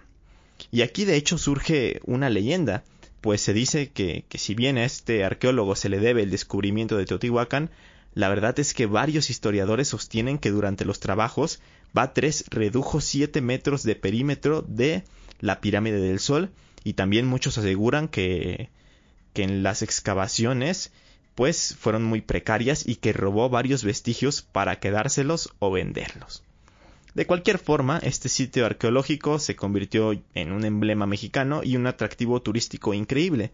Y 0.71 0.81
aquí 0.81 1.05
de 1.05 1.15
hecho 1.15 1.37
surge 1.37 1.99
una 2.05 2.29
leyenda, 2.29 2.83
pues 3.21 3.41
se 3.41 3.53
dice 3.53 3.89
que, 3.89 4.25
si 4.35 4.55
bien 4.55 4.77
a 4.77 4.85
este 4.85 5.23
arqueólogo 5.23 5.75
se 5.75 5.89
le 5.89 5.99
debe 5.99 6.23
el 6.23 6.31
descubrimiento 6.31 6.97
de 6.97 7.05
Teotihuacán, 7.05 7.71
la 8.13 8.29
verdad 8.29 8.57
es 8.59 8.73
que 8.73 8.85
varios 8.85 9.29
historiadores 9.29 9.89
sostienen 9.89 10.37
que 10.37 10.51
durante 10.51 10.85
los 10.85 10.99
trabajos 10.99 11.59
Batres 11.93 12.45
redujo 12.49 13.01
7 13.01 13.41
metros 13.41 13.83
de 13.83 13.95
perímetro 13.95 14.61
de 14.61 15.03
la 15.39 15.61
pirámide 15.61 15.99
del 15.99 16.19
Sol 16.19 16.51
y 16.83 16.93
también 16.93 17.25
muchos 17.25 17.57
aseguran 17.57 18.07
que, 18.09 18.69
que 19.33 19.43
en 19.43 19.63
las 19.63 19.81
excavaciones 19.81 20.91
pues 21.35 21.75
fueron 21.77 22.03
muy 22.03 22.21
precarias 22.21 22.87
y 22.87 22.95
que 22.95 23.11
robó 23.11 23.49
varios 23.49 23.83
vestigios 23.83 24.41
para 24.41 24.79
quedárselos 24.79 25.53
o 25.59 25.71
venderlos. 25.71 26.43
De 27.15 27.25
cualquier 27.25 27.59
forma, 27.59 27.97
este 27.99 28.27
sitio 28.27 28.65
arqueológico 28.65 29.39
se 29.39 29.55
convirtió 29.55 30.11
en 30.33 30.51
un 30.51 30.65
emblema 30.65 31.05
mexicano 31.05 31.61
y 31.63 31.77
un 31.77 31.87
atractivo 31.87 32.41
turístico 32.41 32.93
increíble. 32.93 33.51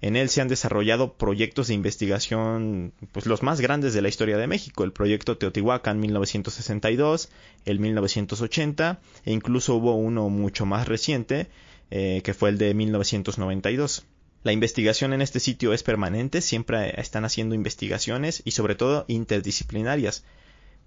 En 0.00 0.16
él 0.16 0.28
se 0.28 0.40
han 0.40 0.48
desarrollado 0.48 1.12
proyectos 1.12 1.68
de 1.68 1.74
investigación, 1.74 2.92
pues 3.12 3.26
los 3.26 3.44
más 3.44 3.60
grandes 3.60 3.94
de 3.94 4.02
la 4.02 4.08
historia 4.08 4.38
de 4.38 4.48
México, 4.48 4.82
el 4.82 4.92
proyecto 4.92 5.38
Teotihuacán 5.38 6.00
1962, 6.00 7.28
el 7.64 7.78
1980 7.78 8.98
e 9.24 9.32
incluso 9.32 9.76
hubo 9.76 9.94
uno 9.94 10.28
mucho 10.28 10.66
más 10.66 10.88
reciente, 10.88 11.46
eh, 11.92 12.22
que 12.24 12.34
fue 12.34 12.48
el 12.48 12.58
de 12.58 12.74
1992. 12.74 14.04
La 14.42 14.50
investigación 14.50 15.12
en 15.12 15.22
este 15.22 15.38
sitio 15.38 15.72
es 15.74 15.84
permanente, 15.84 16.40
siempre 16.40 17.00
están 17.00 17.24
haciendo 17.24 17.54
investigaciones 17.54 18.42
y 18.44 18.50
sobre 18.50 18.74
todo 18.74 19.04
interdisciplinarias 19.06 20.24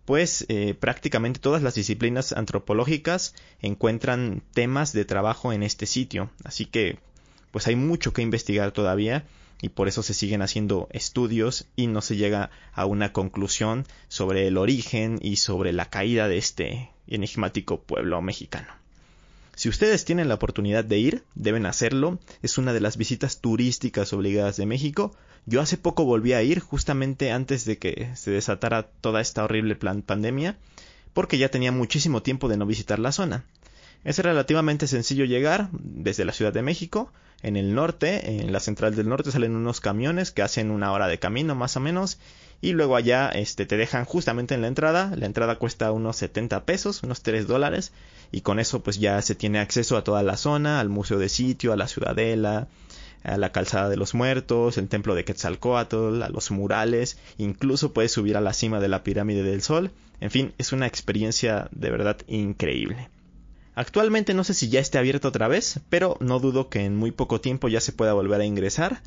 pues 0.06 0.46
eh, 0.50 0.74
prácticamente 0.74 1.40
todas 1.40 1.62
las 1.62 1.76
disciplinas 1.76 2.34
antropológicas 2.34 3.36
encuentran 3.62 4.44
temas 4.54 4.94
de 4.94 5.06
trabajo 5.06 5.54
en 5.54 5.64
este 5.64 5.86
sitio. 5.86 6.30
Así 6.44 6.66
que 6.66 7.00
pues 7.52 7.68
hay 7.68 7.76
mucho 7.76 8.14
que 8.14 8.22
investigar 8.22 8.72
todavía 8.72 9.26
y 9.62 9.70
por 9.70 9.88
eso 9.88 10.04
se 10.04 10.14
siguen 10.14 10.42
haciendo 10.42 10.90
estudios 10.92 11.68
y 11.76 11.88
no 11.88 12.02
se 12.02 12.18
llega 12.18 12.52
a 12.74 12.86
una 12.86 13.14
conclusión 13.14 13.86
sobre 14.10 14.48
el 14.48 14.58
origen 14.58 15.20
y 15.22 15.38
sobre 15.38 15.72
la 15.72 15.86
caída 15.90 16.28
de 16.28 16.38
este 16.38 16.90
enigmático 17.08 17.80
pueblo 17.80 18.22
mexicano. 18.22 18.68
Si 19.56 19.70
ustedes 19.70 20.04
tienen 20.04 20.28
la 20.28 20.36
oportunidad 20.36 20.84
de 20.84 20.98
ir, 20.98 21.24
deben 21.36 21.66
hacerlo. 21.66 22.20
Es 22.42 22.58
una 22.58 22.74
de 22.74 22.82
las 22.82 22.98
visitas 22.98 23.40
turísticas 23.40 24.12
obligadas 24.12 24.58
de 24.58 24.66
México. 24.66 25.16
Yo 25.46 25.62
hace 25.62 25.78
poco 25.78 26.06
volví 26.06 26.34
a 26.34 26.42
ir, 26.42 26.60
justamente 26.60 27.32
antes 27.32 27.66
de 27.66 27.78
que 27.78 28.10
se 28.16 28.32
desatara 28.32 28.84
toda 28.84 29.22
esta 29.22 29.44
horrible 29.44 29.76
pandemia, 29.76 30.58
porque 31.14 31.38
ya 31.38 31.50
tenía 31.50 31.72
muchísimo 31.72 32.22
tiempo 32.22 32.48
de 32.48 32.58
no 32.58 32.66
visitar 32.66 33.00
la 33.00 33.12
zona. 33.12 33.46
Es 34.04 34.20
relativamente 34.20 34.88
sencillo 34.88 35.26
llegar 35.26 35.70
desde 35.72 36.26
la 36.26 36.34
Ciudad 36.34 36.54
de 36.54 36.62
México. 36.62 37.12
En 37.42 37.58
el 37.58 37.74
norte, 37.76 38.42
en 38.42 38.52
la 38.52 38.60
central 38.60 38.96
del 38.96 39.10
norte, 39.10 39.32
salen 39.32 39.56
unos 39.56 39.82
camiones 39.82 40.32
que 40.32 40.42
hacen 40.42 40.72
una 40.72 40.92
hora 40.92 41.08
de 41.08 41.20
camino 41.20 41.56
más 41.56 41.76
o 41.78 41.80
menos. 41.80 42.20
Y 42.62 42.72
luego 42.72 42.96
allá 42.96 43.30
este, 43.30 43.66
te 43.66 43.76
dejan 43.76 44.06
justamente 44.06 44.56
en 44.56 44.62
la 44.62 44.68
entrada. 44.68 45.14
La 45.18 45.26
entrada 45.26 45.58
cuesta 45.58 45.92
unos 45.92 46.16
70 46.18 46.66
pesos, 46.66 47.04
unos 47.04 47.22
3 47.22 47.48
dólares 47.48 47.92
y 48.34 48.42
con 48.42 48.60
eso 48.60 48.82
pues 48.82 49.00
ya 49.00 49.22
se 49.22 49.36
tiene 49.36 49.60
acceso 49.60 49.96
a 49.96 50.04
toda 50.04 50.24
la 50.24 50.38
zona, 50.38 50.80
al 50.80 50.90
museo 50.90 51.20
de 51.20 51.30
sitio, 51.30 51.72
a 51.72 51.78
la 51.78 51.88
ciudadela, 51.88 52.68
a 53.24 53.38
la 53.38 53.52
calzada 53.52 53.90
de 53.90 53.98
los 53.98 54.14
muertos, 54.14 54.78
el 54.78 54.88
templo 54.88 55.16
de 55.16 55.26
Quetzalcoatl, 55.26 56.22
a 56.22 56.30
los 56.30 56.52
murales, 56.52 57.18
incluso 57.38 57.94
puedes 57.94 58.12
subir 58.12 58.38
a 58.38 58.42
la 58.42 58.54
cima 58.54 58.80
de 58.80 58.88
la 58.88 59.04
pirámide 59.04 59.44
del 59.44 59.62
sol, 59.62 59.92
en 60.20 60.32
fin, 60.32 60.54
es 60.58 60.72
una 60.72 60.88
experiencia 60.88 61.70
de 61.72 61.90
verdad 61.90 62.18
increíble. 62.28 63.10
Actualmente 63.76 64.34
no 64.34 64.44
sé 64.44 64.54
si 64.54 64.70
ya 64.70 64.80
esté 64.80 64.98
abierto 64.98 65.30
otra 65.30 65.48
vez, 65.48 65.80
pero 65.90 66.18
no 66.20 66.40
dudo 66.40 66.70
que 66.70 66.86
en 66.86 66.96
muy 66.96 67.12
poco 67.12 67.42
tiempo 67.42 67.68
ya 67.68 67.82
se 67.82 67.92
pueda 67.92 68.14
volver 68.14 68.40
a 68.40 68.46
ingresar. 68.46 69.02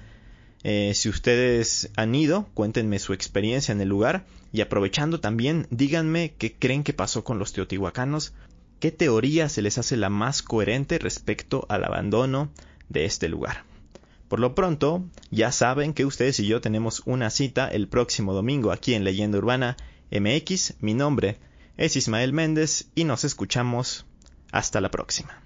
Eh, 0.65 0.93
si 0.95 1.09
ustedes 1.09 1.91
han 1.97 2.15
ido, 2.15 2.49
cuéntenme 2.55 2.99
su 2.99 3.13
experiencia 3.13 3.73
en 3.73 3.81
el 3.81 3.89
lugar 3.89 4.27
y 4.53 4.63
aprovechando 4.63 5.21
también, 5.21 5.69
díganme 5.71 6.35
qué 6.37 6.55
creen 6.55 6.83
que 6.83 6.93
pasó 6.93 7.23
con 7.23 7.39
los 7.39 7.53
teotihuacanos 7.53 8.33
¿Qué 8.79 8.93
teoría 8.93 9.49
se 9.49 9.63
les 9.63 9.79
hace 9.79 9.97
la 9.97 10.11
más 10.11 10.43
coherente 10.43 10.99
respecto 10.99 11.65
al 11.71 11.85
abandono 11.85 12.51
de 12.91 13.07
este 13.07 13.29
lugar? 13.29 13.65
Por 14.29 14.41
lo 14.41 14.55
pronto, 14.55 15.05
ya 15.31 15.53
saben 15.53 15.95
que 15.95 16.05
ustedes 16.05 16.41
y 16.41 16.47
yo 16.47 16.61
tenemos 16.61 17.03
una 17.07 17.31
cita 17.31 17.69
el 17.69 17.89
próximo 17.89 18.35
domingo 18.35 18.73
aquí 18.73 18.95
en 18.95 19.05
Leyenda 19.05 19.39
Urbana 19.39 19.77
MX. 20.11 20.75
Mi 20.81 20.95
nombre 20.95 21.39
es 21.77 21.97
Ismael 21.97 22.33
Méndez 22.33 22.89
y 22.95 23.05
nos 23.05 23.25
escuchamos 23.25 24.05
hasta 24.51 24.81
la 24.81 24.91
próxima. 24.91 25.46